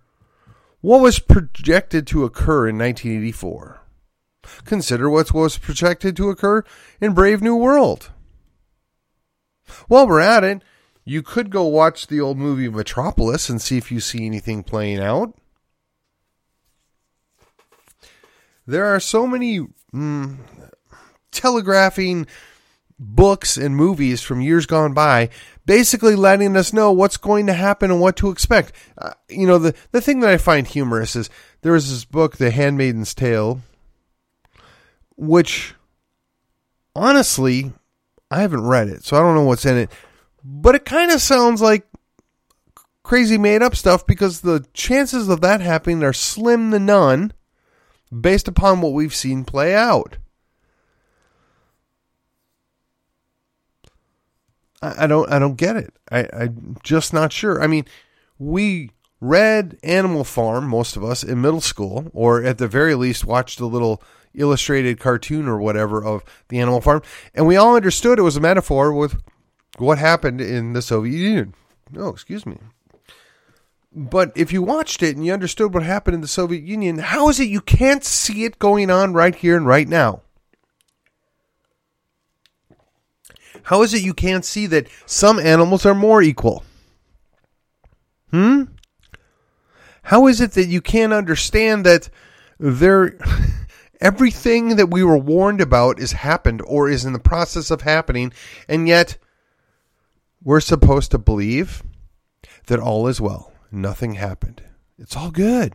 what 0.79 1.01
was 1.01 1.19
projected 1.19 2.07
to 2.07 2.23
occur 2.23 2.69
in 2.69 2.77
1984. 2.77 3.81
Consider 4.65 5.09
what 5.09 5.33
was 5.33 5.57
projected 5.57 6.15
to 6.17 6.29
occur 6.29 6.63
in 7.01 7.13
Brave 7.13 7.41
New 7.41 7.55
World. 7.55 8.11
While 9.87 10.07
we're 10.07 10.21
at 10.21 10.43
it, 10.43 10.61
you 11.03 11.21
could 11.21 11.49
go 11.49 11.63
watch 11.63 12.07
the 12.07 12.19
old 12.19 12.37
movie 12.37 12.69
Metropolis 12.69 13.49
and 13.49 13.61
see 13.61 13.77
if 13.77 13.91
you 13.91 13.99
see 13.99 14.25
anything 14.25 14.63
playing 14.63 14.99
out. 14.99 15.33
There 18.65 18.85
are 18.85 18.99
so 18.99 19.25
many 19.25 19.65
mm, 19.93 20.37
telegraphing 21.31 22.27
books 22.99 23.57
and 23.57 23.75
movies 23.75 24.21
from 24.21 24.41
years 24.41 24.65
gone 24.65 24.93
by, 24.93 25.29
basically 25.65 26.15
letting 26.15 26.57
us 26.57 26.73
know 26.73 26.91
what's 26.91 27.17
going 27.17 27.47
to 27.47 27.53
happen 27.53 27.91
and 27.91 28.01
what 28.01 28.17
to 28.17 28.29
expect. 28.29 28.73
Uh, 28.97 29.13
you 29.29 29.47
know, 29.47 29.59
the, 29.59 29.73
the 29.91 30.01
thing 30.01 30.19
that 30.21 30.29
I 30.29 30.37
find 30.37 30.67
humorous 30.67 31.15
is 31.15 31.29
there 31.61 31.73
was 31.73 31.89
this 31.89 32.05
book, 32.05 32.37
The 32.37 32.51
Handmaid's 32.51 33.13
Tale, 33.13 33.61
which 35.17 35.75
honestly, 36.95 37.73
I 38.31 38.41
haven't 38.41 38.65
read 38.65 38.87
it, 38.87 39.03
so 39.03 39.17
I 39.17 39.19
don't 39.19 39.35
know 39.35 39.43
what's 39.43 39.65
in 39.65 39.77
it 39.77 39.91
but 40.49 40.75
it 40.75 40.85
kind 40.85 41.11
of 41.11 41.21
sounds 41.21 41.61
like 41.61 41.85
crazy 43.03 43.37
made 43.37 43.61
up 43.61 43.75
stuff 43.75 44.05
because 44.05 44.41
the 44.41 44.65
chances 44.73 45.27
of 45.27 45.41
that 45.41 45.59
happening 45.59 46.03
are 46.03 46.13
slim 46.13 46.71
to 46.71 46.79
none 46.79 47.33
based 48.17 48.47
upon 48.47 48.79
what 48.79 48.93
we've 48.93 49.13
seen 49.13 49.43
play 49.43 49.75
out. 49.75 50.17
I, 54.81 55.03
I 55.03 55.07
don't 55.07 55.29
I 55.29 55.37
don't 55.37 55.55
get 55.55 55.75
it. 55.75 55.93
I, 56.09 56.27
I'm 56.31 56.77
just 56.81 57.13
not 57.13 57.33
sure. 57.33 57.61
I 57.61 57.67
mean, 57.67 57.85
we 58.39 58.91
read 59.19 59.77
Animal 59.83 60.23
Farm, 60.23 60.67
most 60.67 60.95
of 60.95 61.03
us, 61.03 61.23
in 61.23 61.41
middle 61.41 61.61
school, 61.61 62.09
or 62.13 62.43
at 62.43 62.57
the 62.57 62.67
very 62.67 62.95
least 62.95 63.25
watched 63.25 63.59
a 63.59 63.65
little 63.65 64.01
illustrated 64.33 64.99
cartoon 64.99 65.47
or 65.47 65.59
whatever 65.59 66.03
of 66.03 66.23
the 66.49 66.59
Animal 66.59 66.81
Farm, 66.81 67.01
and 67.33 67.47
we 67.47 67.55
all 67.55 67.75
understood 67.75 68.19
it 68.19 68.23
was 68.23 68.37
a 68.37 68.41
metaphor 68.41 68.93
with 68.93 69.21
what 69.77 69.97
happened 69.97 70.41
in 70.41 70.73
the 70.73 70.81
Soviet 70.81 71.17
Union. 71.17 71.53
No, 71.91 72.09
excuse 72.09 72.45
me. 72.45 72.57
But 73.91 74.31
if 74.35 74.53
you 74.53 74.61
watched 74.61 75.01
it 75.01 75.15
and 75.15 75.25
you 75.25 75.33
understood 75.33 75.73
what 75.73 75.83
happened 75.83 76.15
in 76.15 76.21
the 76.21 76.27
Soviet 76.27 76.63
Union, 76.63 76.99
how 76.99 77.29
is 77.29 77.39
it 77.39 77.49
you 77.49 77.61
can't 77.61 78.03
see 78.03 78.43
it 78.43 78.59
going 78.59 78.91
on 78.91 79.13
right 79.13 79.33
here 79.33 79.57
and 79.57 79.65
right 79.65 79.87
now? 79.87 80.21
How 83.63 83.81
is 83.81 83.93
it 83.93 84.03
you 84.03 84.13
can't 84.13 84.45
see 84.45 84.67
that 84.67 84.87
some 85.05 85.39
animals 85.39 85.85
are 85.85 85.95
more 85.95 86.21
equal? 86.21 86.63
Hmm? 88.31 88.63
How 90.07 90.27
is 90.27 90.39
it 90.39 90.53
that 90.53 90.67
you 90.67 90.79
can't 90.79 91.11
understand 91.11 91.85
that 91.85 92.09
there 92.57 93.17
everything 93.99 94.77
that 94.77 94.89
we 94.89 95.03
were 95.03 95.17
warned 95.17 95.59
about 95.59 95.99
is 95.99 96.13
happened 96.13 96.61
or 96.65 96.87
is 96.87 97.03
in 97.03 97.11
the 97.11 97.19
process 97.19 97.71
of 97.71 97.81
happening 97.81 98.31
and 98.69 98.87
yet 98.87 99.17
we're 100.41 100.61
supposed 100.61 101.11
to 101.11 101.17
believe 101.17 101.83
that 102.67 102.79
all 102.79 103.09
is 103.09 103.19
well. 103.19 103.51
Nothing 103.69 104.13
happened. 104.13 104.63
It's 104.97 105.17
all 105.17 105.29
good. 105.29 105.73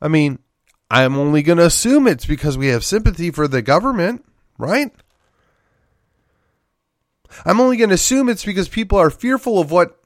I 0.00 0.06
mean, 0.06 0.38
I'm 0.88 1.16
only 1.16 1.42
going 1.42 1.58
to 1.58 1.66
assume 1.66 2.06
it's 2.06 2.26
because 2.26 2.56
we 2.56 2.68
have 2.68 2.84
sympathy 2.84 3.32
for 3.32 3.48
the 3.48 3.62
government, 3.62 4.24
right? 4.58 4.92
I'm 7.44 7.60
only 7.60 7.78
going 7.78 7.90
to 7.90 7.96
assume 7.96 8.28
it's 8.28 8.44
because 8.44 8.68
people 8.68 8.96
are 8.96 9.10
fearful 9.10 9.58
of 9.58 9.72
what 9.72 10.00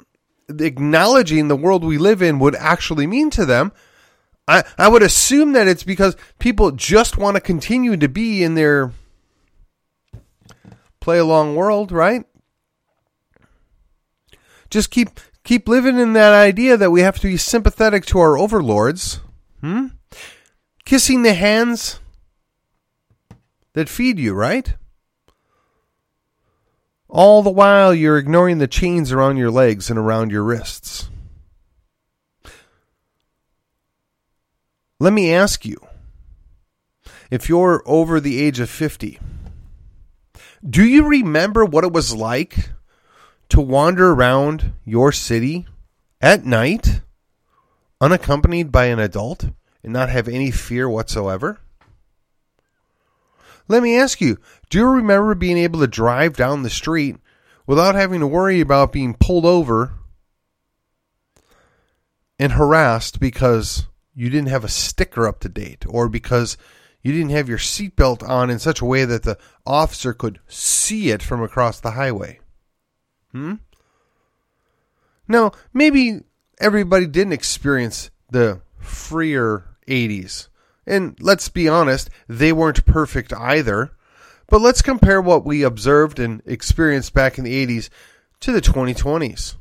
acknowledging 0.58 1.48
the 1.48 1.56
world 1.56 1.84
we 1.84 1.98
live 1.98 2.22
in 2.22 2.38
would 2.38 2.56
actually 2.56 3.06
mean 3.06 3.30
to 3.30 3.46
them. 3.46 3.72
I, 4.48 4.64
I 4.76 4.88
would 4.88 5.02
assume 5.02 5.52
that 5.52 5.68
it's 5.68 5.84
because 5.84 6.16
people 6.38 6.72
just 6.72 7.16
want 7.16 7.36
to 7.36 7.40
continue 7.40 7.96
to 7.96 8.08
be 8.08 8.42
in 8.42 8.54
their 8.54 8.92
play 11.00 11.18
along 11.18 11.56
world, 11.56 11.92
right? 11.92 12.24
just 14.70 14.90
keep 14.90 15.20
keep 15.44 15.68
living 15.68 15.98
in 15.98 16.12
that 16.14 16.32
idea 16.32 16.76
that 16.76 16.90
we 16.90 17.00
have 17.02 17.18
to 17.18 17.26
be 17.26 17.36
sympathetic 17.36 18.06
to 18.06 18.18
our 18.18 18.38
overlords. 18.38 19.20
Hmm? 19.60 19.88
Kissing 20.84 21.22
the 21.22 21.34
hands 21.34 22.00
that 23.74 23.88
feed 23.88 24.18
you, 24.18 24.32
right? 24.32 24.74
All 27.10 27.42
the 27.42 27.50
while 27.50 27.92
you're 27.92 28.18
ignoring 28.18 28.58
the 28.58 28.68
chains 28.68 29.10
around 29.10 29.36
your 29.36 29.50
legs 29.50 29.90
and 29.90 29.98
around 29.98 30.30
your 30.30 30.44
wrists. 30.44 31.10
Let 35.00 35.12
me 35.12 35.32
ask 35.32 35.64
you 35.64 35.78
if 37.30 37.48
you're 37.48 37.82
over 37.84 38.20
the 38.20 38.40
age 38.40 38.60
of 38.60 38.70
50, 38.70 39.18
do 40.68 40.84
you 40.84 41.08
remember 41.08 41.64
what 41.64 41.84
it 41.84 41.92
was 41.92 42.14
like 42.14 42.70
to 43.48 43.60
wander 43.60 44.12
around 44.12 44.74
your 44.84 45.10
city 45.10 45.66
at 46.20 46.44
night 46.44 47.00
unaccompanied 48.00 48.70
by 48.70 48.86
an 48.86 48.98
adult 48.98 49.50
and 49.82 49.92
not 49.92 50.10
have 50.10 50.28
any 50.28 50.52
fear 50.52 50.88
whatsoever? 50.88 51.58
Let 53.70 53.84
me 53.84 53.96
ask 53.96 54.20
you, 54.20 54.36
do 54.68 54.78
you 54.78 54.86
remember 54.88 55.32
being 55.36 55.56
able 55.56 55.78
to 55.78 55.86
drive 55.86 56.36
down 56.36 56.64
the 56.64 56.68
street 56.70 57.18
without 57.68 57.94
having 57.94 58.18
to 58.18 58.26
worry 58.26 58.60
about 58.60 58.90
being 58.90 59.14
pulled 59.14 59.44
over 59.44 59.92
and 62.36 62.50
harassed 62.50 63.20
because 63.20 63.86
you 64.12 64.28
didn't 64.28 64.48
have 64.48 64.64
a 64.64 64.68
sticker 64.68 65.24
up 65.24 65.38
to 65.40 65.48
date 65.48 65.84
or 65.88 66.08
because 66.08 66.56
you 67.00 67.12
didn't 67.12 67.30
have 67.30 67.48
your 67.48 67.58
seatbelt 67.58 68.28
on 68.28 68.50
in 68.50 68.58
such 68.58 68.80
a 68.80 68.84
way 68.84 69.04
that 69.04 69.22
the 69.22 69.38
officer 69.64 70.12
could 70.12 70.40
see 70.48 71.10
it 71.10 71.22
from 71.22 71.40
across 71.40 71.78
the 71.78 71.92
highway? 71.92 72.40
Hmm? 73.30 73.54
Now, 75.28 75.52
maybe 75.72 76.22
everybody 76.58 77.06
didn't 77.06 77.34
experience 77.34 78.10
the 78.32 78.62
freer 78.80 79.76
80s. 79.86 80.48
And 80.90 81.16
let's 81.20 81.48
be 81.48 81.68
honest, 81.68 82.10
they 82.28 82.52
weren't 82.52 82.84
perfect 82.84 83.32
either. 83.32 83.92
But 84.48 84.60
let's 84.60 84.82
compare 84.82 85.20
what 85.20 85.44
we 85.44 85.62
observed 85.62 86.18
and 86.18 86.42
experienced 86.44 87.14
back 87.14 87.38
in 87.38 87.44
the 87.44 87.66
80s 87.66 87.88
to 88.40 88.52
the 88.52 88.60
2020s. 88.60 89.54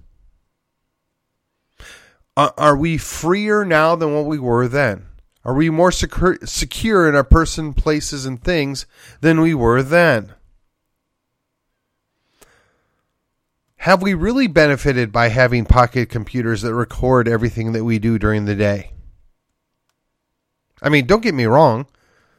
Are 2.35 2.77
we 2.77 2.97
freer 2.97 3.65
now 3.65 3.95
than 3.95 4.15
what 4.15 4.25
we 4.25 4.39
were 4.39 4.67
then? 4.67 5.05
Are 5.45 5.53
we 5.53 5.69
more 5.69 5.91
secure, 5.91 6.37
secure 6.45 7.07
in 7.07 7.15
our 7.15 7.23
person, 7.23 7.73
places, 7.73 8.25
and 8.25 8.41
things 8.41 8.85
than 9.21 9.41
we 9.41 9.53
were 9.53 9.83
then? 9.83 10.33
have 13.83 14.01
we 14.01 14.13
really 14.13 14.47
benefited 14.47 15.09
by 15.09 15.29
having 15.29 15.65
pocket 15.65 16.09
computers 16.09 16.61
that 16.61 16.73
record 16.75 17.29
everything 17.29 17.71
that 17.71 17.85
we 17.85 17.97
do 17.97 18.19
during 18.19 18.43
the 18.43 18.55
day? 18.55 18.91
I 20.81 20.89
mean, 20.89 21.05
don't 21.05 21.23
get 21.23 21.33
me 21.33 21.45
wrong. 21.45 21.87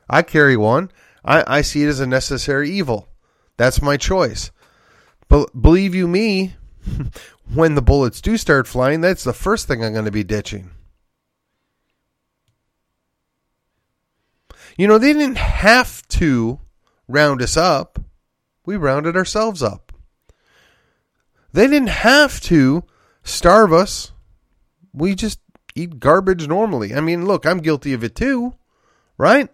I 0.08 0.22
carry 0.22 0.56
one. 0.56 0.90
I, 1.24 1.58
I 1.58 1.60
see 1.62 1.82
it 1.84 1.88
as 1.88 2.00
a 2.00 2.06
necessary 2.06 2.70
evil. 2.70 3.08
That's 3.56 3.82
my 3.82 3.96
choice. 3.96 4.50
But 5.28 5.60
believe 5.60 5.94
you 5.94 6.08
me, 6.08 6.54
when 7.54 7.74
the 7.74 7.82
bullets 7.82 8.20
do 8.20 8.36
start 8.36 8.66
flying, 8.66 9.00
that's 9.00 9.24
the 9.24 9.32
first 9.32 9.68
thing 9.68 9.84
I'm 9.84 9.92
going 9.92 10.04
to 10.06 10.10
be 10.10 10.24
ditching. 10.24 10.70
You 14.76 14.88
know, 14.88 14.98
they 14.98 15.12
didn't 15.12 15.36
have 15.36 16.06
to 16.08 16.60
round 17.06 17.42
us 17.42 17.56
up. 17.56 17.98
We 18.64 18.76
rounded 18.76 19.16
ourselves 19.16 19.62
up. 19.62 19.92
They 21.52 21.66
didn't 21.66 21.88
have 21.88 22.40
to 22.42 22.84
starve 23.22 23.72
us. 23.72 24.12
We 24.92 25.14
just 25.14 25.40
eat 25.74 26.00
garbage 26.00 26.48
normally. 26.48 26.94
I 26.94 27.00
mean, 27.00 27.26
look, 27.26 27.46
I'm 27.46 27.58
guilty 27.58 27.92
of 27.92 28.04
it 28.04 28.14
too, 28.14 28.54
right? 29.18 29.48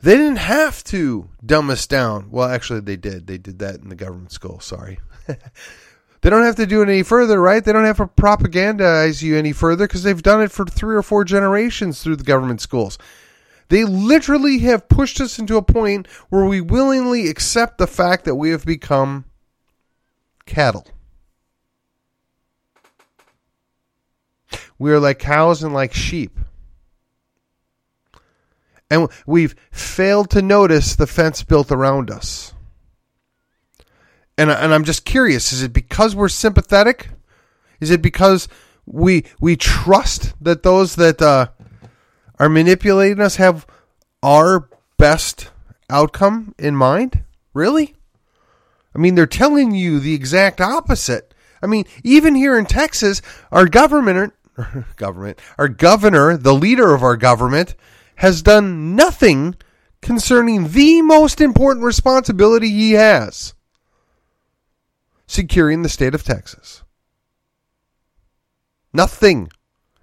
They 0.00 0.16
didn't 0.16 0.36
have 0.36 0.84
to 0.84 1.28
dumb 1.44 1.70
us 1.70 1.86
down. 1.86 2.30
Well, 2.30 2.48
actually, 2.48 2.80
they 2.80 2.96
did. 2.96 3.26
They 3.26 3.38
did 3.38 3.58
that 3.58 3.76
in 3.76 3.88
the 3.88 3.96
government 3.96 4.32
school. 4.32 4.60
Sorry. 4.60 5.00
they 5.26 6.30
don't 6.30 6.44
have 6.44 6.56
to 6.56 6.66
do 6.66 6.82
it 6.82 6.88
any 6.88 7.02
further, 7.02 7.40
right? 7.40 7.64
They 7.64 7.72
don't 7.72 7.84
have 7.84 7.96
to 7.96 8.06
propagandize 8.06 9.22
you 9.22 9.36
any 9.36 9.52
further 9.52 9.86
because 9.86 10.02
they've 10.02 10.22
done 10.22 10.42
it 10.42 10.52
for 10.52 10.64
three 10.64 10.94
or 10.94 11.02
four 11.02 11.24
generations 11.24 12.02
through 12.02 12.16
the 12.16 12.24
government 12.24 12.60
schools. 12.60 12.98
They 13.68 13.84
literally 13.84 14.58
have 14.60 14.88
pushed 14.88 15.20
us 15.20 15.38
into 15.38 15.56
a 15.56 15.62
point 15.62 16.06
where 16.28 16.44
we 16.44 16.60
willingly 16.60 17.28
accept 17.28 17.78
the 17.78 17.86
fact 17.86 18.24
that 18.26 18.36
we 18.36 18.50
have 18.50 18.64
become 18.64 19.24
cattle. 20.46 20.86
We 24.84 24.92
are 24.92 25.00
like 25.00 25.18
cows 25.18 25.62
and 25.62 25.72
like 25.72 25.94
sheep. 25.94 26.38
And 28.90 29.08
we've 29.26 29.54
failed 29.70 30.28
to 30.32 30.42
notice 30.42 30.94
the 30.94 31.06
fence 31.06 31.42
built 31.42 31.72
around 31.72 32.10
us. 32.10 32.52
And, 34.36 34.50
and 34.50 34.74
I'm 34.74 34.84
just 34.84 35.06
curious 35.06 35.54
is 35.54 35.62
it 35.62 35.72
because 35.72 36.14
we're 36.14 36.28
sympathetic? 36.28 37.08
Is 37.80 37.90
it 37.90 38.02
because 38.02 38.46
we 38.84 39.24
we 39.40 39.56
trust 39.56 40.34
that 40.42 40.64
those 40.64 40.96
that 40.96 41.22
uh, 41.22 41.46
are 42.38 42.50
manipulating 42.50 43.22
us 43.22 43.36
have 43.36 43.66
our 44.22 44.68
best 44.98 45.48
outcome 45.88 46.54
in 46.58 46.76
mind? 46.76 47.24
Really? 47.54 47.94
I 48.94 48.98
mean, 48.98 49.14
they're 49.14 49.24
telling 49.24 49.74
you 49.74 49.98
the 49.98 50.12
exact 50.12 50.60
opposite. 50.60 51.32
I 51.62 51.68
mean, 51.68 51.86
even 52.02 52.34
here 52.34 52.58
in 52.58 52.66
Texas, 52.66 53.22
our 53.50 53.66
government, 53.66 54.34
government, 54.96 55.38
our 55.58 55.68
governor, 55.68 56.36
the 56.36 56.54
leader 56.54 56.94
of 56.94 57.02
our 57.02 57.16
government, 57.16 57.74
has 58.16 58.42
done 58.42 58.94
nothing 58.94 59.56
concerning 60.00 60.68
the 60.68 61.02
most 61.02 61.40
important 61.40 61.84
responsibility 61.84 62.68
he 62.68 62.92
has 62.92 63.54
securing 65.26 65.82
the 65.82 65.88
state 65.88 66.14
of 66.14 66.22
Texas. 66.22 66.82
Nothing. 68.92 69.48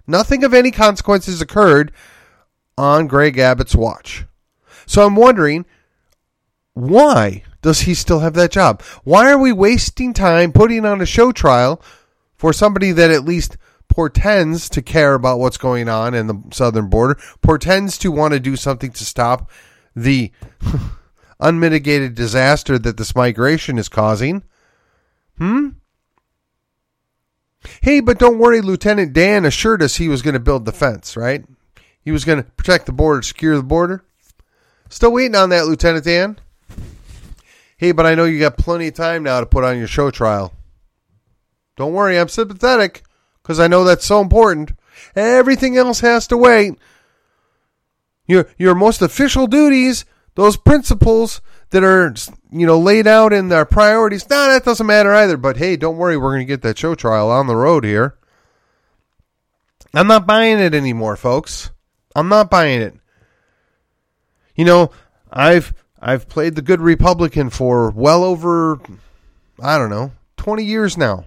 Nothing 0.06 0.44
of 0.44 0.52
any 0.52 0.70
consequences 0.70 1.40
occurred 1.40 1.92
on 2.76 3.06
Greg 3.06 3.38
Abbott's 3.38 3.76
watch. 3.76 4.26
So 4.86 5.06
I'm 5.06 5.16
wondering 5.16 5.64
why 6.74 7.44
does 7.60 7.82
he 7.82 7.94
still 7.94 8.20
have 8.20 8.34
that 8.34 8.50
job? 8.50 8.82
Why 9.04 9.30
are 9.30 9.38
we 9.38 9.52
wasting 9.52 10.12
time 10.12 10.52
putting 10.52 10.84
on 10.84 11.00
a 11.00 11.06
show 11.06 11.30
trial 11.30 11.80
for 12.34 12.52
somebody 12.52 12.92
that 12.92 13.10
at 13.10 13.24
least 13.24 13.56
portends 13.92 14.70
to 14.70 14.80
care 14.80 15.12
about 15.12 15.38
what's 15.38 15.58
going 15.58 15.86
on 15.86 16.14
in 16.14 16.26
the 16.26 16.42
southern 16.50 16.88
border, 16.88 17.20
portends 17.42 17.98
to 17.98 18.10
want 18.10 18.32
to 18.32 18.40
do 18.40 18.56
something 18.56 18.90
to 18.90 19.04
stop 19.04 19.50
the 19.94 20.32
unmitigated 21.40 22.14
disaster 22.14 22.78
that 22.78 22.96
this 22.96 23.14
migration 23.14 23.76
is 23.76 23.90
causing. 23.90 24.44
Hmm? 25.36 25.68
Hey, 27.82 28.00
but 28.00 28.18
don't 28.18 28.38
worry, 28.38 28.62
Lieutenant 28.62 29.12
Dan 29.12 29.44
assured 29.44 29.82
us 29.82 29.96
he 29.96 30.08
was 30.08 30.22
going 30.22 30.34
to 30.34 30.40
build 30.40 30.64
the 30.64 30.72
fence, 30.72 31.14
right? 31.14 31.44
He 32.00 32.10
was 32.10 32.24
going 32.24 32.42
to 32.42 32.50
protect 32.52 32.86
the 32.86 32.92
border, 32.92 33.20
secure 33.20 33.56
the 33.56 33.62
border. 33.62 34.02
Still 34.88 35.12
waiting 35.12 35.36
on 35.36 35.50
that, 35.50 35.66
Lieutenant 35.66 36.04
Dan. 36.04 36.38
Hey, 37.76 37.92
but 37.92 38.06
I 38.06 38.14
know 38.14 38.24
you 38.24 38.40
got 38.40 38.56
plenty 38.56 38.88
of 38.88 38.94
time 38.94 39.22
now 39.22 39.40
to 39.40 39.46
put 39.46 39.64
on 39.64 39.76
your 39.76 39.86
show 39.86 40.10
trial. 40.10 40.54
Don't 41.76 41.92
worry, 41.92 42.18
I'm 42.18 42.28
sympathetic 42.28 43.02
because 43.42 43.60
I 43.60 43.66
know 43.66 43.84
that's 43.84 44.04
so 44.04 44.20
important. 44.20 44.72
Everything 45.16 45.76
else 45.76 46.00
has 46.00 46.26
to 46.28 46.36
wait. 46.36 46.78
Your 48.26 48.48
your 48.56 48.74
most 48.74 49.02
official 49.02 49.46
duties, 49.46 50.04
those 50.34 50.56
principles 50.56 51.40
that 51.70 51.82
are 51.82 52.14
you 52.50 52.66
know 52.66 52.78
laid 52.78 53.06
out 53.06 53.32
in 53.32 53.48
their 53.48 53.64
priorities. 53.64 54.28
No, 54.30 54.46
that 54.46 54.64
doesn't 54.64 54.86
matter 54.86 55.14
either. 55.14 55.36
But 55.36 55.56
hey, 55.56 55.76
don't 55.76 55.96
worry, 55.96 56.16
we're 56.16 56.34
going 56.34 56.46
to 56.46 56.52
get 56.52 56.62
that 56.62 56.78
show 56.78 56.94
trial 56.94 57.30
on 57.30 57.46
the 57.46 57.56
road 57.56 57.84
here. 57.84 58.16
I'm 59.94 60.06
not 60.06 60.26
buying 60.26 60.58
it 60.58 60.74
anymore, 60.74 61.16
folks. 61.16 61.70
I'm 62.14 62.28
not 62.28 62.50
buying 62.50 62.80
it. 62.80 62.94
You 64.54 64.64
know, 64.64 64.90
I've 65.30 65.74
I've 66.00 66.28
played 66.28 66.54
the 66.54 66.62
good 66.62 66.80
Republican 66.80 67.50
for 67.50 67.90
well 67.90 68.24
over 68.24 68.80
I 69.60 69.78
don't 69.78 69.90
know, 69.90 70.12
20 70.38 70.64
years 70.64 70.96
now. 70.96 71.26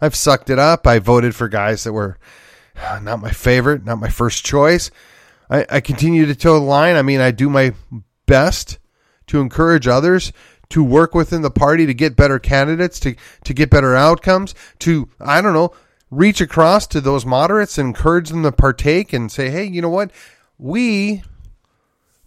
I've 0.00 0.14
sucked 0.14 0.50
it 0.50 0.58
up. 0.58 0.86
I 0.86 0.98
voted 0.98 1.34
for 1.34 1.48
guys 1.48 1.84
that 1.84 1.92
were 1.92 2.18
not 3.02 3.20
my 3.20 3.30
favorite, 3.30 3.84
not 3.84 4.00
my 4.00 4.08
first 4.08 4.44
choice. 4.44 4.90
I, 5.48 5.66
I 5.68 5.80
continue 5.80 6.26
to 6.26 6.34
toe 6.34 6.54
the 6.54 6.64
line. 6.64 6.96
I 6.96 7.02
mean, 7.02 7.20
I 7.20 7.30
do 7.30 7.48
my 7.48 7.74
best 8.26 8.78
to 9.28 9.40
encourage 9.40 9.86
others 9.88 10.32
to 10.70 10.82
work 10.82 11.14
within 11.14 11.42
the 11.42 11.50
party 11.50 11.86
to 11.86 11.94
get 11.94 12.16
better 12.16 12.38
candidates, 12.38 12.98
to, 13.00 13.14
to 13.44 13.54
get 13.54 13.70
better 13.70 13.94
outcomes, 13.94 14.54
to, 14.80 15.08
I 15.20 15.40
don't 15.40 15.52
know, 15.52 15.72
reach 16.10 16.40
across 16.40 16.86
to 16.88 17.00
those 17.00 17.24
moderates 17.24 17.78
and 17.78 17.88
encourage 17.88 18.30
them 18.30 18.42
to 18.42 18.52
partake 18.52 19.12
and 19.12 19.30
say, 19.30 19.50
hey, 19.50 19.64
you 19.64 19.80
know 19.80 19.88
what? 19.88 20.10
We, 20.58 21.22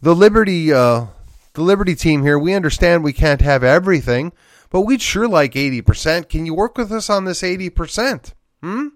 the 0.01 0.15
Liberty, 0.15 0.71
uh, 0.71 1.08
the 1.53 1.62
Liberty 1.62 1.95
team 1.95 2.23
here, 2.23 2.39
we 2.39 2.53
understand 2.53 3.03
we 3.03 3.13
can't 3.13 3.41
have 3.41 3.63
everything 3.63 4.32
but 4.69 4.82
we'd 4.82 5.01
sure 5.01 5.27
like 5.27 5.53
80%. 5.53 6.29
Can 6.29 6.45
you 6.45 6.53
work 6.53 6.77
with 6.77 6.91
us 6.91 7.10
on 7.10 7.25
this 7.25 7.41
80%? 7.41 8.34
Hmm? 8.62 8.88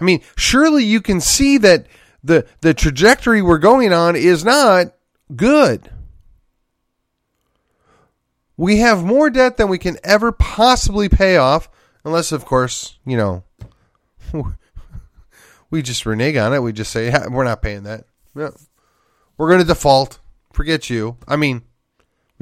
I 0.00 0.04
mean, 0.04 0.22
surely 0.36 0.84
you 0.84 1.00
can 1.00 1.20
see 1.20 1.58
that 1.58 1.86
the 2.22 2.46
the 2.62 2.74
trajectory 2.74 3.42
we're 3.42 3.58
going 3.58 3.92
on 3.92 4.16
is 4.16 4.44
not 4.44 4.94
good. 5.34 5.90
We 8.56 8.78
have 8.78 9.04
more 9.04 9.30
debt 9.30 9.56
than 9.56 9.68
we 9.68 9.78
can 9.78 9.98
ever 10.04 10.32
possibly 10.32 11.08
pay 11.08 11.36
off, 11.36 11.68
unless, 12.04 12.32
of 12.32 12.44
course, 12.44 12.98
you 13.04 13.16
know, 13.16 13.44
we 15.70 15.82
just 15.82 16.06
renege 16.06 16.36
on 16.36 16.54
it. 16.54 16.62
We 16.62 16.72
just 16.72 16.92
say, 16.92 17.06
yeah, 17.06 17.26
we're 17.28 17.44
not 17.44 17.62
paying 17.62 17.82
that. 17.82 18.04
We're 18.34 18.52
going 19.48 19.58
to 19.58 19.64
default. 19.66 20.20
Forget 20.52 20.88
you. 20.88 21.16
I 21.26 21.34
mean, 21.34 21.62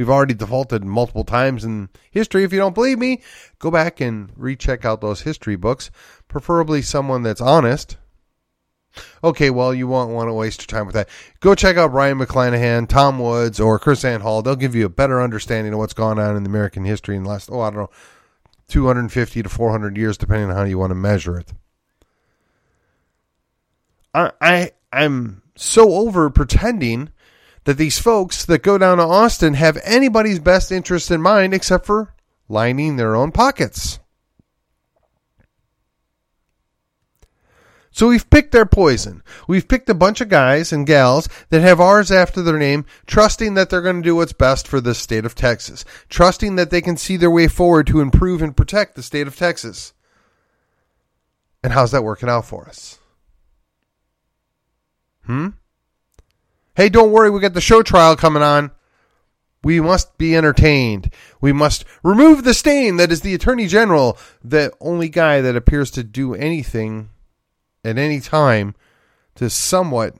We've 0.02 0.10
already 0.10 0.34
defaulted 0.34 0.82
multiple 0.82 1.22
times 1.22 1.64
in 1.64 1.88
history. 2.10 2.42
If 2.42 2.52
you 2.52 2.58
don't 2.58 2.74
believe 2.74 2.98
me, 2.98 3.22
go 3.60 3.70
back 3.70 4.00
and 4.00 4.32
recheck 4.34 4.84
out 4.84 5.00
those 5.00 5.20
history 5.20 5.54
books. 5.54 5.92
Preferably 6.26 6.82
someone 6.82 7.22
that's 7.22 7.40
honest. 7.40 7.98
Okay, 9.22 9.48
well, 9.48 9.72
you 9.72 9.86
won't 9.86 10.10
want 10.10 10.28
to 10.28 10.32
waste 10.32 10.60
your 10.60 10.66
time 10.66 10.86
with 10.86 10.96
that. 10.96 11.08
Go 11.38 11.54
check 11.54 11.76
out 11.76 11.92
Brion 11.92 12.18
McClanahan, 12.18 12.88
Tom 12.88 13.20
Woods, 13.20 13.60
or 13.60 13.78
KrisAnne 13.78 14.22
Hall. 14.22 14.42
They'll 14.42 14.56
give 14.56 14.74
you 14.74 14.86
a 14.86 14.88
better 14.88 15.22
understanding 15.22 15.72
of 15.72 15.78
what's 15.78 15.94
gone 15.94 16.18
on 16.18 16.36
in 16.36 16.46
American 16.46 16.84
history 16.84 17.14
in 17.14 17.22
the 17.22 17.28
last, 17.28 17.48
oh, 17.52 17.60
I 17.60 17.70
don't 17.70 17.82
know, 17.82 17.90
250 18.66 19.40
to 19.44 19.48
400 19.48 19.96
years, 19.96 20.18
depending 20.18 20.50
on 20.50 20.56
how 20.56 20.64
you 20.64 20.78
want 20.78 20.90
to 20.90 20.96
measure 20.96 21.38
it. 21.38 21.52
I, 24.12 24.32
I 24.40 24.72
I'm 24.92 25.42
so 25.54 25.92
over 25.92 26.28
pretending 26.28 27.11
that 27.64 27.78
these 27.78 27.98
folks 27.98 28.44
that 28.44 28.62
go 28.62 28.78
down 28.78 28.98
to 28.98 29.04
Austin 29.04 29.54
have 29.54 29.78
anybody's 29.84 30.38
best 30.38 30.72
interest 30.72 31.10
in 31.10 31.20
mind 31.20 31.54
except 31.54 31.86
for 31.86 32.14
lining 32.48 32.96
their 32.96 33.14
own 33.14 33.32
pockets. 33.32 33.98
So 37.94 38.08
we've 38.08 38.28
picked 38.28 38.52
their 38.52 38.64
poison. 38.64 39.22
We've 39.46 39.68
picked 39.68 39.90
a 39.90 39.94
bunch 39.94 40.22
of 40.22 40.30
guys 40.30 40.72
and 40.72 40.86
gals 40.86 41.28
that 41.50 41.60
have 41.60 41.78
R's 41.78 42.10
after 42.10 42.40
their 42.40 42.58
name, 42.58 42.86
trusting 43.06 43.52
that 43.54 43.68
they're 43.68 43.82
going 43.82 44.02
to 44.02 44.08
do 44.08 44.16
what's 44.16 44.32
best 44.32 44.66
for 44.66 44.80
the 44.80 44.94
state 44.94 45.26
of 45.26 45.34
Texas, 45.34 45.84
trusting 46.08 46.56
that 46.56 46.70
they 46.70 46.80
can 46.80 46.96
see 46.96 47.18
their 47.18 47.30
way 47.30 47.48
forward 47.48 47.86
to 47.88 48.00
improve 48.00 48.40
and 48.40 48.56
protect 48.56 48.94
the 48.94 49.02
state 49.02 49.26
of 49.26 49.36
Texas. 49.36 49.92
And 51.62 51.74
how's 51.74 51.90
that 51.90 52.02
working 52.02 52.30
out 52.30 52.46
for 52.46 52.66
us? 52.66 52.98
Hmm? 55.26 55.48
Hey, 56.74 56.88
don't 56.88 57.12
worry, 57.12 57.30
we 57.30 57.40
got 57.40 57.54
the 57.54 57.60
show 57.60 57.82
trial 57.82 58.16
coming 58.16 58.42
on. 58.42 58.70
We 59.62 59.80
must 59.80 60.16
be 60.18 60.34
entertained. 60.34 61.12
We 61.40 61.52
must 61.52 61.84
remove 62.02 62.42
the 62.42 62.54
stain 62.54 62.96
that 62.96 63.12
is 63.12 63.20
the 63.20 63.34
Attorney 63.34 63.66
General, 63.66 64.18
the 64.42 64.72
only 64.80 65.08
guy 65.08 65.40
that 65.40 65.54
appears 65.54 65.90
to 65.92 66.02
do 66.02 66.34
anything 66.34 67.10
at 67.84 67.98
any 67.98 68.20
time 68.20 68.74
to 69.36 69.48
somewhat 69.50 70.16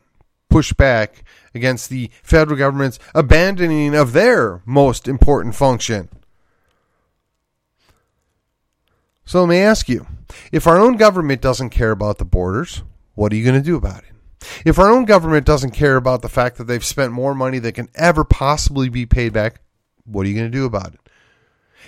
push 0.48 0.72
back 0.72 1.24
against 1.54 1.88
the 1.88 2.10
federal 2.22 2.56
government's 2.56 2.98
abandoning 3.14 3.94
of 3.94 4.12
their 4.12 4.62
most 4.66 5.08
important 5.08 5.54
function. 5.54 6.08
So 9.24 9.40
let 9.40 9.48
me 9.48 9.58
ask 9.58 9.88
you 9.88 10.06
if 10.52 10.66
our 10.66 10.78
own 10.78 10.96
government 10.96 11.40
doesn't 11.40 11.70
care 11.70 11.90
about 11.90 12.18
the 12.18 12.24
borders, 12.24 12.82
what 13.14 13.32
are 13.32 13.36
you 13.36 13.44
going 13.44 13.60
to 13.60 13.66
do 13.66 13.76
about 13.76 14.04
it? 14.04 14.11
If 14.64 14.78
our 14.78 14.90
own 14.90 15.04
government 15.04 15.46
doesn't 15.46 15.72
care 15.72 15.96
about 15.96 16.22
the 16.22 16.28
fact 16.28 16.56
that 16.58 16.64
they've 16.64 16.84
spent 16.84 17.12
more 17.12 17.34
money 17.34 17.58
than 17.58 17.72
can 17.72 17.88
ever 17.94 18.24
possibly 18.24 18.88
be 18.88 19.06
paid 19.06 19.32
back, 19.32 19.60
what 20.04 20.26
are 20.26 20.28
you 20.28 20.34
going 20.34 20.50
to 20.50 20.56
do 20.56 20.64
about 20.64 20.94
it? 20.94 21.00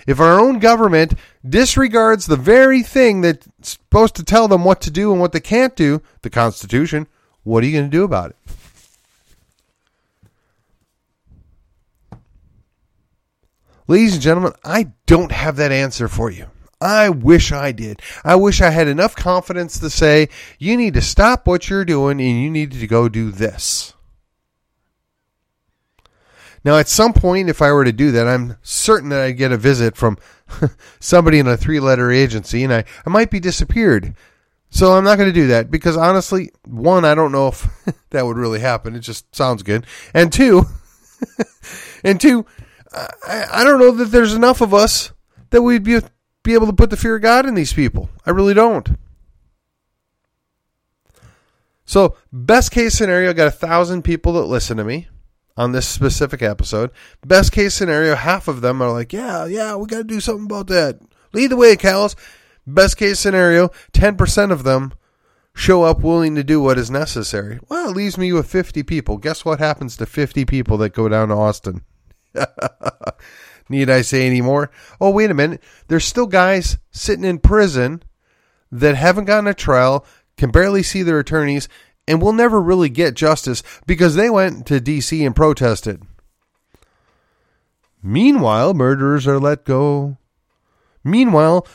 If 0.07 0.21
our 0.21 0.39
own 0.39 0.59
government 0.59 1.15
disregards 1.49 2.27
the 2.27 2.37
very 2.37 2.83
thing 2.83 3.23
that's 3.23 3.49
supposed 3.63 4.15
to 4.17 4.25
tell 4.25 4.49
them 4.49 4.65
what 4.65 4.81
to 4.83 4.91
do 4.91 5.13
and 5.13 5.21
what 5.21 5.33
they 5.33 5.41
can't 5.41 5.75
do, 5.75 6.03
the 6.23 6.31
Constitution, 6.31 7.07
what 7.43 7.65
are 7.65 7.67
you 7.67 7.73
going 7.79 7.91
to 7.91 7.97
do 7.97 8.05
about 8.05 8.31
it? 8.31 8.37
Ladies 13.87 14.15
and 14.15 14.23
gentlemen, 14.23 14.53
I 14.65 14.93
don't 15.07 15.33
have 15.33 15.57
that 15.57 15.73
answer 15.73 16.09
for 16.09 16.31
you. 16.31 16.47
I 16.81 17.09
wish 17.09 17.53
I 17.53 17.73
did. 17.73 18.01
I 18.25 18.37
wish 18.37 18.61
I 18.61 18.71
had 18.71 18.89
enough 18.89 19.17
confidence 19.17 19.79
to 19.79 19.91
say, 19.91 20.29
you 20.59 20.77
need 20.77 20.95
to 20.95 21.01
stop 21.01 21.47
what 21.47 21.69
you're 21.69 21.85
doing 21.85 22.21
and 22.21 22.43
you 22.43 22.51
need 22.51 22.73
to 22.73 22.87
go 22.87 23.09
do 23.09 23.31
this. 23.31 23.95
Now, 26.65 26.79
at 26.79 26.89
some 26.89 27.13
point, 27.13 27.51
if 27.51 27.61
I 27.61 27.73
were 27.73 27.85
to 27.85 27.93
do 27.93 28.11
that, 28.13 28.27
I'm 28.27 28.57
certain 28.63 29.11
that 29.11 29.21
I'd 29.21 29.33
get 29.33 29.53
a 29.53 29.59
visit 29.59 29.97
from 29.97 30.17
somebody 31.01 31.39
in 31.39 31.47
a 31.47 31.57
three 31.57 31.79
letter 31.79 32.11
agency 32.11 32.65
and 32.65 32.73
I, 32.73 32.85
I 33.07 33.11
might 33.11 33.31
be 33.31 33.41
disappeared. 33.41 34.15
So 34.71 34.93
I'm 34.93 35.05
not 35.05 35.19
going 35.19 35.29
to 35.29 35.41
do 35.41 35.49
that 35.49 35.71
because 35.71 35.97
honestly, 35.97 36.51
one, 36.67 37.05
I 37.05 37.15
don't 37.15 37.33
know 37.33 37.49
if 37.49 37.69
that 38.11 38.27
would 38.27 38.37
really 38.37 38.61
happen. 38.61 38.97
It 38.97 39.01
just 39.01 39.35
sounds 39.35 39.63
good. 39.63 39.87
And 40.13 40.33
two, 40.33 40.65
and 42.05 42.21
two, 42.21 42.47
I, 42.93 43.47
I 43.53 43.65
don't 43.65 43.79
know 43.79 43.93
that 43.93 44.07
there's 44.07 44.35
enough 44.35 44.61
of 44.61 44.73
us 44.73 45.13
that 45.51 45.63
we'd 45.63 45.85
be 45.85 46.01
be 46.45 46.55
able 46.55 46.67
to 46.67 46.73
put 46.73 46.91
the 46.91 46.97
fear 46.97 47.17
of 47.17 47.23
God 47.23 47.47
in 47.47 47.55
these 47.55 47.73
people. 47.73 48.11
I 48.25 48.31
really 48.31 48.55
don't. 48.55 48.89
So, 51.87 52.17
best 52.33 52.71
case 52.71 52.95
scenario, 52.95 53.31
I 53.31 53.33
got 53.33 53.49
a 53.49 53.51
thousand 53.51 54.03
people 54.03 54.35
that 54.35 54.45
listen 54.45 54.77
to 54.77 54.85
me 54.85 55.09
on 55.57 55.73
this 55.73 55.87
specific 55.87 56.43
episode. 56.43 56.91
Best 57.27 57.53
case 57.53 57.75
scenario, 57.75 58.15
half 58.15 58.49
of 58.49 58.61
them 58.61 58.81
are 58.81 58.91
like, 58.91 59.13
yeah, 59.13 59.45
yeah, 59.47 59.75
we 59.77 59.87
got 59.87 59.99
to 59.99 60.05
do 60.05 60.21
something 60.21 60.47
about 60.47 60.69
that. 60.69 61.01
Lead 61.33 61.51
the 61.51 61.57
way, 61.57 61.77
Cals. 61.77 62.15
Best 62.67 62.97
case 62.97 63.19
scenario, 63.19 63.69
10% 63.93 64.51
of 64.51 64.65
them 64.65 64.95
show 65.55 65.83
up 65.83 66.01
willing 66.01 66.35
to 66.35 66.43
do 66.43 66.61
what 66.61 66.79
is 66.79 66.91
necessary. 66.91 67.61
Well, 67.69 67.91
it 67.91 67.97
leaves 67.97 68.17
me 68.17 68.33
with 68.33 68.51
50 68.51 68.83
people. 68.83 69.19
Guess 69.19 69.45
what 69.45 69.59
happens 69.59 69.97
to 69.99 70.07
50 70.07 70.45
people 70.47 70.79
that 70.79 70.95
go 70.95 71.09
down 71.09 71.29
to 71.29 71.35
Austin? 71.35 71.85
Need 73.69 73.89
I 73.89 74.03
say 74.03 74.27
any 74.27 74.41
more? 74.41 74.71
Oh, 75.01 75.11
wait 75.11 75.31
a 75.31 75.35
minute. 75.35 75.63
There's 75.89 76.05
still 76.05 76.27
guys 76.27 76.79
sitting 76.91 77.25
in 77.25 77.39
prison 77.39 78.03
that 78.71 78.97
haven't 78.97 79.25
gotten 79.25 79.47
a 79.47 79.55
trial, 79.55 80.05
can 80.37 80.51
barely 80.51 80.83
see 80.83 81.03
their 81.03 81.19
attorneys, 81.19 81.69
and 82.07 82.21
will 82.21 82.33
never 82.33 82.61
really 82.61 82.89
get 82.89 83.15
justice 83.15 83.63
because 83.87 84.15
they 84.15 84.29
went 84.29 84.67
to 84.67 84.81
D.C. 84.81 85.25
and 85.25 85.35
protested. 85.35 86.03
Meanwhile, 88.03 88.75
murderers 88.75 89.27
are 89.27 89.41
let 89.41 89.65
go. 89.65 90.19
Meanwhile, 91.03 91.67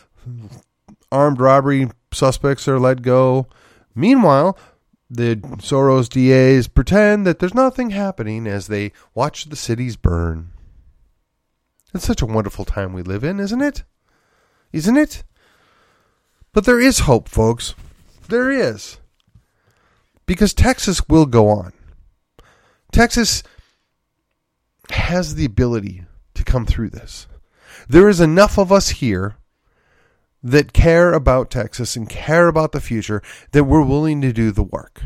armed 1.11 1.39
robbery 1.39 1.89
suspects 2.13 2.67
are 2.67 2.79
let 2.79 3.01
go. 3.01 3.47
Meanwhile, 3.95 4.57
the 5.09 5.37
Soros 5.57 6.07
DAs 6.07 6.67
pretend 6.67 7.25
that 7.25 7.39
there's 7.39 7.55
nothing 7.55 7.89
happening 7.89 8.45
as 8.45 8.67
they 8.67 8.91
watch 9.15 9.45
the 9.45 9.55
cities 9.55 9.95
burn. 9.95 10.51
It's 11.93 12.05
such 12.05 12.21
a 12.21 12.27
wonderful 12.27 12.65
time 12.65 12.93
we 12.93 13.01
live 13.01 13.23
in, 13.23 13.39
isn't 13.39 13.61
it? 13.61 13.83
Isn't 14.71 14.97
it? 14.97 15.23
But 16.53 16.65
there 16.65 16.79
is 16.79 16.99
hope, 16.99 17.27
folks. 17.27 17.75
There 18.27 18.51
is. 18.51 18.99
Because 20.25 20.53
Texas 20.53 21.01
will 21.07 21.25
go 21.25 21.49
on. 21.49 21.73
Texas 22.91 23.43
has 24.91 25.35
the 25.35 25.45
ability 25.45 26.03
to 26.35 26.43
come 26.43 26.65
through 26.65 26.89
this. 26.89 27.27
There 27.87 28.09
is 28.09 28.19
enough 28.19 28.57
of 28.57 28.71
us 28.71 28.89
here 28.89 29.37
that 30.43 30.73
care 30.73 31.13
about 31.13 31.49
Texas 31.49 31.95
and 31.95 32.09
care 32.09 32.47
about 32.47 32.71
the 32.71 32.81
future 32.81 33.21
that 33.51 33.65
we're 33.65 33.83
willing 33.83 34.21
to 34.21 34.31
do 34.31 34.51
the 34.51 34.63
work. 34.63 35.03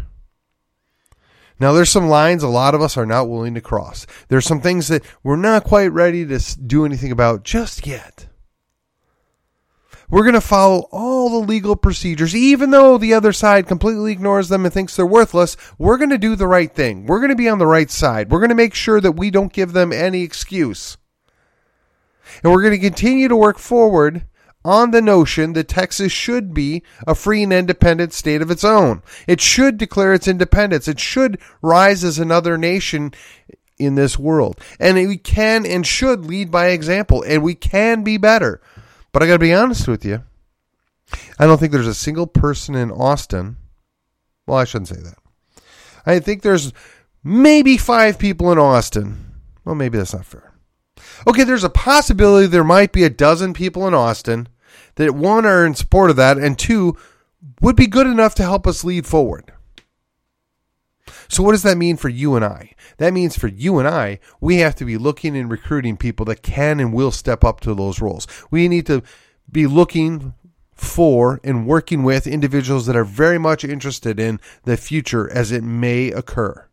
Now, 1.59 1.71
there's 1.71 1.89
some 1.89 2.07
lines 2.07 2.43
a 2.43 2.47
lot 2.47 2.75
of 2.75 2.81
us 2.81 2.97
are 2.97 3.05
not 3.05 3.29
willing 3.29 3.53
to 3.53 3.61
cross. 3.61 4.05
There's 4.27 4.45
some 4.45 4.61
things 4.61 4.87
that 4.87 5.03
we're 5.23 5.35
not 5.35 5.63
quite 5.63 5.91
ready 5.91 6.25
to 6.25 6.39
do 6.59 6.85
anything 6.85 7.11
about 7.11 7.43
just 7.43 7.85
yet. 7.85 8.27
We're 10.09 10.23
going 10.23 10.33
to 10.33 10.41
follow 10.41 10.87
all 10.91 11.29
the 11.29 11.47
legal 11.47 11.75
procedures, 11.75 12.35
even 12.35 12.69
though 12.69 12.97
the 12.97 13.13
other 13.13 13.33
side 13.33 13.67
completely 13.67 14.11
ignores 14.11 14.49
them 14.49 14.63
and 14.63 14.73
thinks 14.73 14.95
they're 14.95 15.05
worthless. 15.05 15.57
We're 15.79 15.97
going 15.97 16.11
to 16.11 16.19
do 16.19 16.35
the 16.35 16.47
right 16.47 16.71
thing. 16.71 17.07
We're 17.07 17.19
going 17.19 17.31
to 17.31 17.35
be 17.35 17.49
on 17.49 17.57
the 17.57 17.65
right 17.65 17.89
side. 17.89 18.29
We're 18.29 18.39
going 18.39 18.49
to 18.49 18.55
make 18.55 18.75
sure 18.75 19.01
that 19.01 19.13
we 19.13 19.31
don't 19.31 19.53
give 19.53 19.73
them 19.73 19.91
any 19.91 20.21
excuse. 20.21 20.97
And 22.43 22.51
we're 22.51 22.61
going 22.61 22.79
to 22.79 22.79
continue 22.79 23.27
to 23.27 23.35
work 23.35 23.57
forward 23.57 24.25
on 24.65 24.91
the 24.91 25.01
notion 25.01 25.53
that 25.53 25.67
Texas 25.67 26.11
should 26.11 26.53
be 26.53 26.83
a 27.05 27.15
free 27.15 27.43
and 27.43 27.53
independent 27.53 28.13
state 28.13 28.41
of 28.41 28.51
its 28.51 28.63
own. 28.63 29.01
It 29.27 29.41
should 29.41 29.77
declare 29.77 30.13
its 30.13 30.27
independence. 30.27 30.87
It 30.87 30.99
should 30.99 31.39
rise 31.61 32.03
as 32.03 32.19
another 32.19 32.57
nation 32.57 33.13
in 33.77 33.95
this 33.95 34.17
world. 34.17 34.59
And 34.79 34.95
we 34.95 35.17
can 35.17 35.65
and 35.65 35.85
should 35.85 36.25
lead 36.25 36.51
by 36.51 36.67
example, 36.67 37.23
and 37.23 37.43
we 37.43 37.55
can 37.55 38.03
be 38.03 38.17
better. 38.17 38.61
But 39.11 39.23
I 39.23 39.27
got 39.27 39.33
to 39.33 39.39
be 39.39 39.53
honest 39.53 39.87
with 39.87 40.05
you. 40.05 40.23
I 41.37 41.45
don't 41.45 41.59
think 41.59 41.71
there's 41.71 41.87
a 41.87 41.93
single 41.93 42.27
person 42.27 42.75
in 42.75 42.91
Austin. 42.91 43.57
Well, 44.47 44.57
I 44.57 44.63
shouldn't 44.63 44.87
say 44.87 45.01
that. 45.01 45.17
I 46.05 46.19
think 46.19 46.41
there's 46.41 46.73
maybe 47.23 47.77
five 47.77 48.17
people 48.17 48.51
in 48.51 48.57
Austin. 48.57 49.33
Well, 49.63 49.75
maybe 49.75 49.97
that's 49.97 50.13
not 50.13 50.25
fair. 50.25 50.52
Okay, 51.27 51.43
there's 51.43 51.63
a 51.63 51.69
possibility 51.69 52.47
there 52.47 52.63
might 52.63 52.91
be 52.91 53.03
a 53.03 53.09
dozen 53.09 53.53
people 53.53 53.87
in 53.87 53.93
Austin 53.93 54.47
that 54.95 55.15
one 55.15 55.45
are 55.45 55.65
in 55.65 55.75
support 55.75 56.09
of 56.09 56.15
that, 56.17 56.37
and 56.37 56.57
two 56.57 56.97
would 57.61 57.75
be 57.75 57.87
good 57.87 58.07
enough 58.07 58.35
to 58.35 58.43
help 58.43 58.67
us 58.67 58.83
lead 58.83 59.05
forward. 59.05 59.51
So, 61.27 61.41
what 61.43 61.51
does 61.53 61.63
that 61.63 61.77
mean 61.77 61.97
for 61.97 62.09
you 62.09 62.35
and 62.35 62.45
I? 62.45 62.73
That 62.97 63.13
means 63.13 63.37
for 63.37 63.47
you 63.47 63.79
and 63.79 63.87
I, 63.87 64.19
we 64.39 64.57
have 64.57 64.75
to 64.75 64.85
be 64.85 64.97
looking 64.97 65.35
and 65.35 65.49
recruiting 65.49 65.97
people 65.97 66.25
that 66.27 66.43
can 66.43 66.79
and 66.79 66.93
will 66.93 67.11
step 67.11 67.43
up 67.43 67.59
to 67.61 67.73
those 67.73 68.01
roles. 68.01 68.27
We 68.51 68.67
need 68.67 68.85
to 68.87 69.01
be 69.51 69.65
looking 69.65 70.33
for 70.73 71.39
and 71.43 71.67
working 71.67 72.03
with 72.03 72.27
individuals 72.27 72.85
that 72.85 72.95
are 72.95 73.05
very 73.05 73.37
much 73.37 73.63
interested 73.63 74.19
in 74.19 74.39
the 74.63 74.77
future 74.77 75.31
as 75.31 75.51
it 75.51 75.63
may 75.63 76.11
occur. 76.11 76.67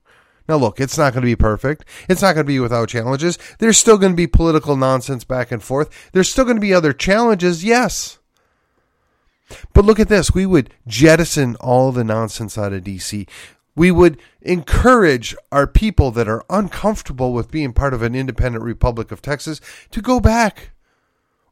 Now, 0.49 0.57
look, 0.57 0.81
it's 0.81 0.99
not 0.99 1.13
going 1.13 1.23
to 1.23 1.27
be 1.27 1.37
perfect. 1.37 1.85
It's 2.09 2.23
not 2.23 2.35
going 2.35 2.45
to 2.47 2.53
be 2.53 2.61
without 2.61 2.89
challenges. 2.89 3.39
There's 3.59 3.79
still 3.79 3.99
going 3.99 4.13
to 4.13 4.17
be 4.17 4.27
political 4.27 4.77
nonsense 4.77 5.25
back 5.25 5.53
and 5.53 5.63
forth. 5.63 6.11
There's 6.13 6.31
still 6.31 6.45
going 6.45 6.57
to 6.57 6.61
be 6.61 6.75
other 6.75 6.93
challenges, 6.93 7.65
yes. 7.65 8.19
But 9.73 9.85
look 9.85 10.01
at 10.01 10.09
this. 10.09 10.33
We 10.33 10.47
would 10.47 10.73
jettison 10.87 11.57
all 11.57 11.93
the 11.93 12.05
nonsense 12.05 12.57
out 12.57 12.73
of 12.73 12.85
DC. 12.85 13.29
We 13.77 13.91
would 13.91 14.19
encourage 14.43 15.35
our 15.53 15.67
people 15.67 16.11
that 16.13 16.29
are 16.29 16.45
uncomfortable 16.51 17.33
with 17.33 17.51
being 17.51 17.73
part 17.73 17.95
of 17.95 18.03
an 18.03 18.15
independent 18.15 18.65
Republic 18.65 19.13
of 19.13 19.23
Texas 19.23 19.61
to 19.91 20.01
go 20.01 20.21
back 20.21 20.71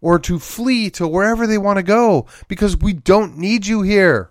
or 0.01 0.19
to 0.19 0.39
flee 0.39 0.91
to 0.91 1.09
wherever 1.09 1.47
they 1.47 1.59
want 1.59 1.79
to 1.79 1.83
go 1.83 2.27
because 2.47 2.77
we 2.77 2.93
don't 2.93 3.37
need 3.37 3.67
you 3.67 3.83
here. 3.83 4.31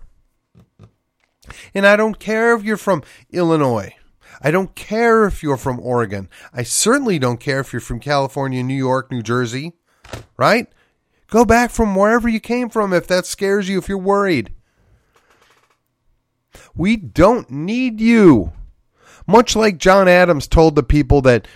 And 1.74 1.86
I 1.86 1.96
don't 1.96 2.18
care 2.18 2.54
if 2.54 2.62
you're 2.62 2.76
from 2.76 3.02
Illinois. 3.30 3.94
I 4.40 4.50
don't 4.50 4.74
care 4.74 5.24
if 5.24 5.42
you're 5.42 5.56
from 5.56 5.80
Oregon. 5.80 6.28
I 6.52 6.62
certainly 6.62 7.18
don't 7.18 7.40
care 7.40 7.60
if 7.60 7.72
you're 7.72 7.80
from 7.80 8.00
California, 8.00 8.62
New 8.62 8.74
York, 8.74 9.10
New 9.10 9.22
Jersey, 9.22 9.72
right? 10.36 10.68
Go 11.28 11.44
back 11.44 11.70
from 11.70 11.94
wherever 11.94 12.28
you 12.28 12.40
came 12.40 12.68
from 12.70 12.92
if 12.92 13.06
that 13.08 13.26
scares 13.26 13.68
you, 13.68 13.78
if 13.78 13.88
you're 13.88 13.98
worried. 13.98 14.52
We 16.74 16.96
don't 16.96 17.50
need 17.50 18.00
you. 18.00 18.52
Much 19.26 19.54
like 19.54 19.78
John 19.78 20.08
Adams 20.08 20.46
told 20.46 20.74
the 20.74 20.82
people 20.82 21.20
that 21.22 21.46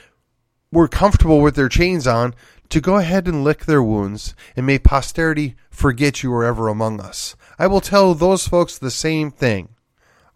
were 0.70 0.88
comfortable 0.88 1.40
with 1.40 1.54
their 1.54 1.68
chains 1.68 2.06
on 2.06 2.34
to 2.68 2.80
go 2.80 2.96
ahead 2.96 3.28
and 3.28 3.44
lick 3.44 3.64
their 3.64 3.82
wounds, 3.82 4.34
and 4.56 4.66
may 4.66 4.78
posterity 4.78 5.54
forget 5.70 6.22
you 6.22 6.30
were 6.30 6.44
ever 6.44 6.68
among 6.68 7.00
us. 7.00 7.36
I 7.58 7.66
will 7.66 7.80
tell 7.80 8.14
those 8.14 8.48
folks 8.48 8.76
the 8.78 8.90
same 8.90 9.30
thing. 9.30 9.70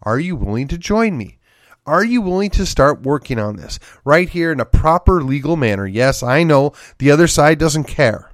Are 0.03 0.19
you 0.19 0.35
willing 0.35 0.67
to 0.69 0.77
join 0.77 1.17
me? 1.17 1.36
Are 1.87 2.03
you 2.03 2.21
willing 2.21 2.49
to 2.51 2.65
start 2.65 3.03
working 3.03 3.39
on 3.39 3.55
this 3.55 3.79
right 4.03 4.27
here 4.27 4.51
in 4.51 4.59
a 4.59 4.65
proper 4.65 5.23
legal 5.23 5.55
manner? 5.55 5.87
Yes, 5.87 6.21
I 6.21 6.43
know 6.43 6.73
the 6.97 7.09
other 7.09 7.27
side 7.27 7.57
doesn't 7.57 7.85
care. 7.85 8.31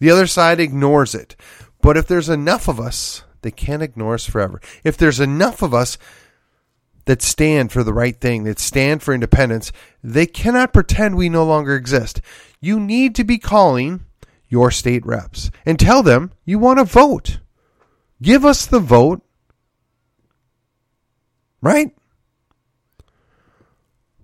The 0.00 0.10
other 0.10 0.26
side 0.26 0.58
ignores 0.58 1.14
it. 1.14 1.36
But 1.80 1.96
if 1.96 2.08
there's 2.08 2.28
enough 2.28 2.68
of 2.68 2.80
us, 2.80 3.22
they 3.42 3.52
can't 3.52 3.82
ignore 3.82 4.14
us 4.14 4.26
forever. 4.26 4.60
If 4.84 4.96
there's 4.96 5.20
enough 5.20 5.62
of 5.62 5.72
us, 5.72 5.96
that 7.06 7.22
stand 7.22 7.72
for 7.72 7.82
the 7.82 7.92
right 7.92 8.20
thing, 8.20 8.44
that 8.44 8.58
stand 8.58 9.02
for 9.02 9.14
independence, 9.14 9.72
they 10.02 10.26
cannot 10.26 10.72
pretend 10.72 11.16
we 11.16 11.28
no 11.28 11.44
longer 11.44 11.74
exist. 11.74 12.20
You 12.60 12.78
need 12.78 13.14
to 13.16 13.24
be 13.24 13.38
calling 13.38 14.04
your 14.48 14.70
state 14.70 15.04
reps 15.06 15.50
and 15.64 15.78
tell 15.78 16.02
them 16.02 16.32
you 16.44 16.58
want 16.58 16.78
to 16.78 16.84
vote. 16.84 17.38
Give 18.22 18.44
us 18.44 18.66
the 18.66 18.80
vote. 18.80 19.22
Right? 21.62 21.92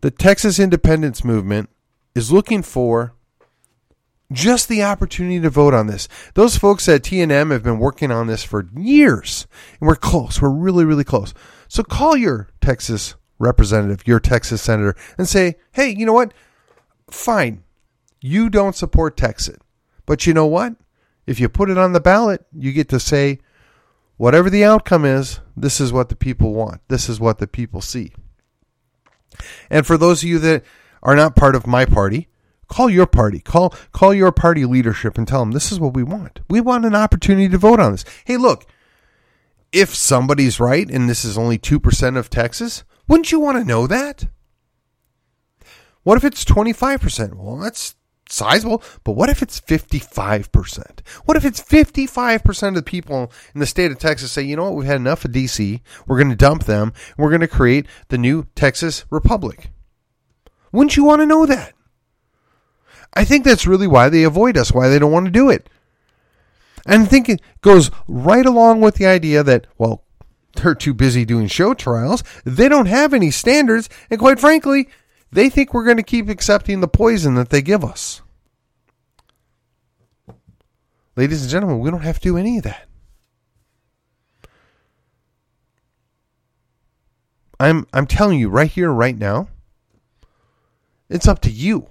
The 0.00 0.10
Texas 0.10 0.58
independence 0.58 1.24
movement 1.24 1.70
is 2.14 2.30
looking 2.30 2.62
for 2.62 3.14
just 4.32 4.68
the 4.68 4.82
opportunity 4.82 5.40
to 5.40 5.50
vote 5.50 5.74
on 5.74 5.86
this. 5.86 6.08
Those 6.34 6.58
folks 6.58 6.88
at 6.88 7.02
TNM 7.02 7.50
have 7.50 7.62
been 7.62 7.78
working 7.78 8.10
on 8.10 8.26
this 8.26 8.42
for 8.42 8.68
years, 8.76 9.46
and 9.80 9.86
we're 9.86 9.96
close. 9.96 10.42
We're 10.42 10.50
really, 10.50 10.84
really 10.84 11.04
close. 11.04 11.32
So 11.68 11.82
call 11.82 12.16
your 12.16 12.48
Texas 12.60 13.14
representative, 13.38 14.06
your 14.06 14.20
Texas 14.20 14.62
senator, 14.62 14.96
and 15.16 15.28
say, 15.28 15.56
hey, 15.72 15.90
you 15.90 16.04
know 16.06 16.12
what? 16.12 16.34
Fine. 17.10 17.62
You 18.20 18.50
don't 18.50 18.74
support 18.74 19.16
Texas. 19.16 19.58
But 20.06 20.26
you 20.26 20.34
know 20.34 20.46
what? 20.46 20.74
If 21.26 21.40
you 21.40 21.48
put 21.48 21.70
it 21.70 21.78
on 21.78 21.92
the 21.92 22.00
ballot, 22.00 22.44
you 22.52 22.72
get 22.72 22.88
to 22.90 23.00
say, 23.00 23.40
whatever 24.16 24.48
the 24.48 24.64
outcome 24.64 25.04
is, 25.04 25.40
this 25.56 25.80
is 25.80 25.92
what 25.92 26.08
the 26.08 26.16
people 26.16 26.52
want. 26.54 26.80
This 26.88 27.08
is 27.08 27.20
what 27.20 27.38
the 27.38 27.46
people 27.46 27.80
see. 27.80 28.12
And 29.70 29.86
for 29.86 29.96
those 29.96 30.22
of 30.22 30.28
you 30.28 30.38
that 30.40 30.64
are 31.02 31.16
not 31.16 31.36
part 31.36 31.54
of 31.54 31.66
my 31.66 31.84
party, 31.84 32.28
call 32.68 32.90
your 32.90 33.06
party. 33.06 33.40
Call 33.40 33.74
call 33.92 34.14
your 34.14 34.32
party 34.32 34.64
leadership 34.64 35.18
and 35.18 35.26
tell 35.26 35.40
them 35.40 35.52
this 35.52 35.72
is 35.72 35.80
what 35.80 35.94
we 35.94 36.02
want. 36.02 36.40
We 36.48 36.60
want 36.60 36.84
an 36.84 36.94
opportunity 36.94 37.48
to 37.48 37.58
vote 37.58 37.80
on 37.80 37.92
this. 37.92 38.04
Hey, 38.24 38.36
look, 38.36 38.66
if 39.72 39.94
somebody's 39.94 40.60
right 40.60 40.88
and 40.88 41.08
this 41.08 41.24
is 41.24 41.36
only 41.36 41.58
2% 41.58 42.16
of 42.16 42.30
Texas, 42.30 42.84
wouldn't 43.08 43.32
you 43.32 43.40
want 43.40 43.58
to 43.58 43.64
know 43.64 43.86
that? 43.86 44.26
What 46.02 46.16
if 46.16 46.24
it's 46.24 46.44
25%? 46.44 47.34
Well, 47.34 47.56
that's 47.56 47.95
sizable, 48.28 48.82
but 49.04 49.12
what 49.12 49.30
if 49.30 49.42
it's 49.42 49.60
55%? 49.60 51.00
What 51.24 51.36
if 51.36 51.44
it's 51.44 51.60
55% 51.60 52.68
of 52.68 52.74
the 52.74 52.82
people 52.82 53.32
in 53.54 53.60
the 53.60 53.66
state 53.66 53.90
of 53.90 53.98
Texas 53.98 54.32
say, 54.32 54.42
you 54.42 54.56
know 54.56 54.64
what, 54.64 54.74
we've 54.74 54.86
had 54.86 54.96
enough 54.96 55.24
of 55.24 55.32
DC, 55.32 55.80
we're 56.06 56.16
going 56.18 56.30
to 56.30 56.36
dump 56.36 56.64
them, 56.64 56.92
we're 57.16 57.30
going 57.30 57.40
to 57.40 57.48
create 57.48 57.86
the 58.08 58.18
new 58.18 58.46
Texas 58.54 59.04
Republic? 59.10 59.70
Wouldn't 60.72 60.96
you 60.96 61.04
want 61.04 61.22
to 61.22 61.26
know 61.26 61.46
that? 61.46 61.72
I 63.14 63.24
think 63.24 63.44
that's 63.44 63.66
really 63.66 63.86
why 63.86 64.08
they 64.08 64.24
avoid 64.24 64.56
us, 64.56 64.72
why 64.72 64.88
they 64.88 64.98
don't 64.98 65.12
want 65.12 65.26
to 65.26 65.32
do 65.32 65.48
it. 65.48 65.70
And 66.84 67.02
I 67.02 67.06
think 67.06 67.28
it 67.28 67.40
goes 67.62 67.90
right 68.06 68.44
along 68.44 68.80
with 68.80 68.96
the 68.96 69.06
idea 69.06 69.42
that, 69.42 69.66
well, 69.78 70.04
they're 70.54 70.74
too 70.74 70.94
busy 70.94 71.24
doing 71.24 71.46
show 71.48 71.74
trials. 71.74 72.22
They 72.44 72.68
don't 72.68 72.86
have 72.86 73.12
any 73.12 73.30
standards. 73.30 73.88
And 74.10 74.20
quite 74.20 74.40
frankly, 74.40 74.88
they 75.30 75.50
think 75.50 75.74
we're 75.74 75.84
going 75.84 75.96
to 75.96 76.02
keep 76.02 76.28
accepting 76.28 76.80
the 76.80 76.88
poison 76.88 77.34
that 77.34 77.50
they 77.50 77.62
give 77.62 77.84
us. 77.84 78.22
Ladies 81.16 81.42
and 81.42 81.50
gentlemen, 81.50 81.80
we 81.80 81.90
don't 81.90 82.02
have 82.02 82.18
to 82.20 82.28
do 82.28 82.36
any 82.36 82.58
of 82.58 82.64
that. 82.64 82.86
I'm 87.58 87.86
I'm 87.92 88.06
telling 88.06 88.38
you 88.38 88.50
right 88.50 88.70
here 88.70 88.92
right 88.92 89.16
now. 89.16 89.48
It's 91.08 91.26
up 91.26 91.40
to 91.40 91.50
you. 91.50 91.86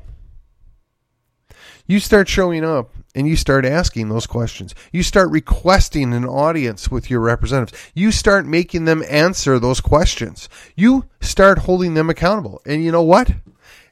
You 1.87 1.99
start 1.99 2.27
showing 2.27 2.63
up 2.63 2.91
and 3.15 3.27
you 3.27 3.37
start 3.37 3.65
asking 3.65 4.09
those 4.09 4.27
questions. 4.27 4.75
You 4.91 5.01
start 5.01 5.31
requesting 5.31 6.13
an 6.13 6.25
audience 6.25 6.91
with 6.91 7.09
your 7.09 7.21
representatives. 7.21 7.81
You 7.95 8.11
start 8.11 8.45
making 8.45 8.83
them 8.83 9.03
answer 9.09 9.57
those 9.57 9.79
questions. 9.79 10.49
You 10.75 11.05
start 11.21 11.59
holding 11.59 11.93
them 11.93 12.09
accountable. 12.09 12.61
And 12.65 12.83
you 12.83 12.91
know 12.91 13.01
what? 13.01 13.31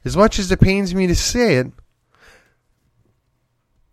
As 0.04 0.14
much 0.14 0.38
as 0.38 0.52
it 0.52 0.60
pains 0.60 0.94
me 0.94 1.06
to 1.06 1.14
say 1.16 1.56
it, 1.56 1.72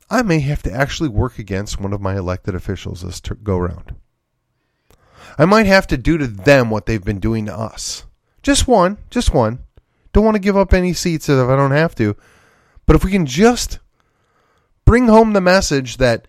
I 0.10 0.22
may 0.22 0.42
have 0.42 0.62
to 0.64 0.74
actually 0.74 1.08
work 1.08 1.40
against 1.40 1.80
one 1.80 1.94
of 1.94 2.02
my 2.02 2.18
elected 2.18 2.54
officials 2.54 3.02
this 3.02 3.22
go 3.22 3.58
round. 3.58 3.96
I 5.38 5.46
might 5.46 5.66
have 5.66 5.88
to 5.88 5.98
do 5.98 6.18
to 6.18 6.28
them 6.28 6.70
what 6.70 6.86
they've 6.86 7.04
been 7.04 7.22
doing 7.22 7.46
to 7.46 7.58
us. 7.58 8.04
Just 8.44 8.68
one, 8.68 8.98
just 9.10 9.34
one. 9.34 9.60
Don't 10.12 10.26
want 10.26 10.36
to 10.36 10.42
give 10.42 10.58
up 10.58 10.74
any 10.74 10.92
seats 10.92 11.30
if 11.30 11.48
I 11.48 11.56
don't 11.56 11.72
have 11.72 11.96
to. 11.96 12.18
But 12.86 12.98
if 12.98 13.06
we 13.06 13.12
can 13.12 13.26
just 13.26 13.80
bring 14.92 15.08
home 15.08 15.32
the 15.32 15.40
message 15.40 15.96
that 15.96 16.28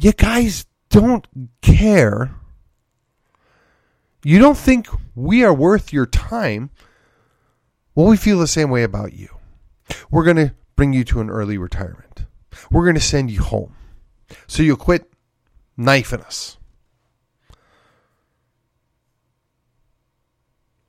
you 0.00 0.10
guys 0.12 0.64
don't 0.88 1.26
care. 1.60 2.34
You 4.24 4.38
don't 4.38 4.56
think 4.56 4.88
we 5.14 5.44
are 5.44 5.52
worth 5.52 5.92
your 5.92 6.06
time. 6.06 6.70
Well, 7.94 8.06
we 8.06 8.16
feel 8.16 8.38
the 8.38 8.46
same 8.46 8.70
way 8.70 8.84
about 8.84 9.12
you. 9.12 9.28
We're 10.10 10.24
going 10.24 10.38
to 10.38 10.54
bring 10.76 10.94
you 10.94 11.04
to 11.04 11.20
an 11.20 11.28
early 11.28 11.58
retirement. 11.58 12.24
We're 12.70 12.84
going 12.84 12.94
to 12.94 13.02
send 13.02 13.30
you 13.30 13.42
home. 13.42 13.76
So 14.46 14.62
you'll 14.62 14.78
quit 14.78 15.12
knifing 15.76 16.22
us. 16.22 16.56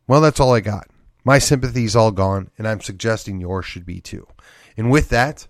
Well, 0.08 0.22
that's 0.22 0.40
all 0.40 0.54
I 0.54 0.62
got. 0.62 0.88
My 1.26 1.40
sympathy's 1.40 1.98
all 1.98 2.12
gone, 2.12 2.52
and 2.58 2.66
I'm 2.66 2.80
suggesting 2.80 3.42
yours 3.42 3.66
should 3.66 3.86
be 3.86 4.00
too. 4.00 4.28
And 4.78 4.90
with 4.90 5.10
that, 5.10 5.50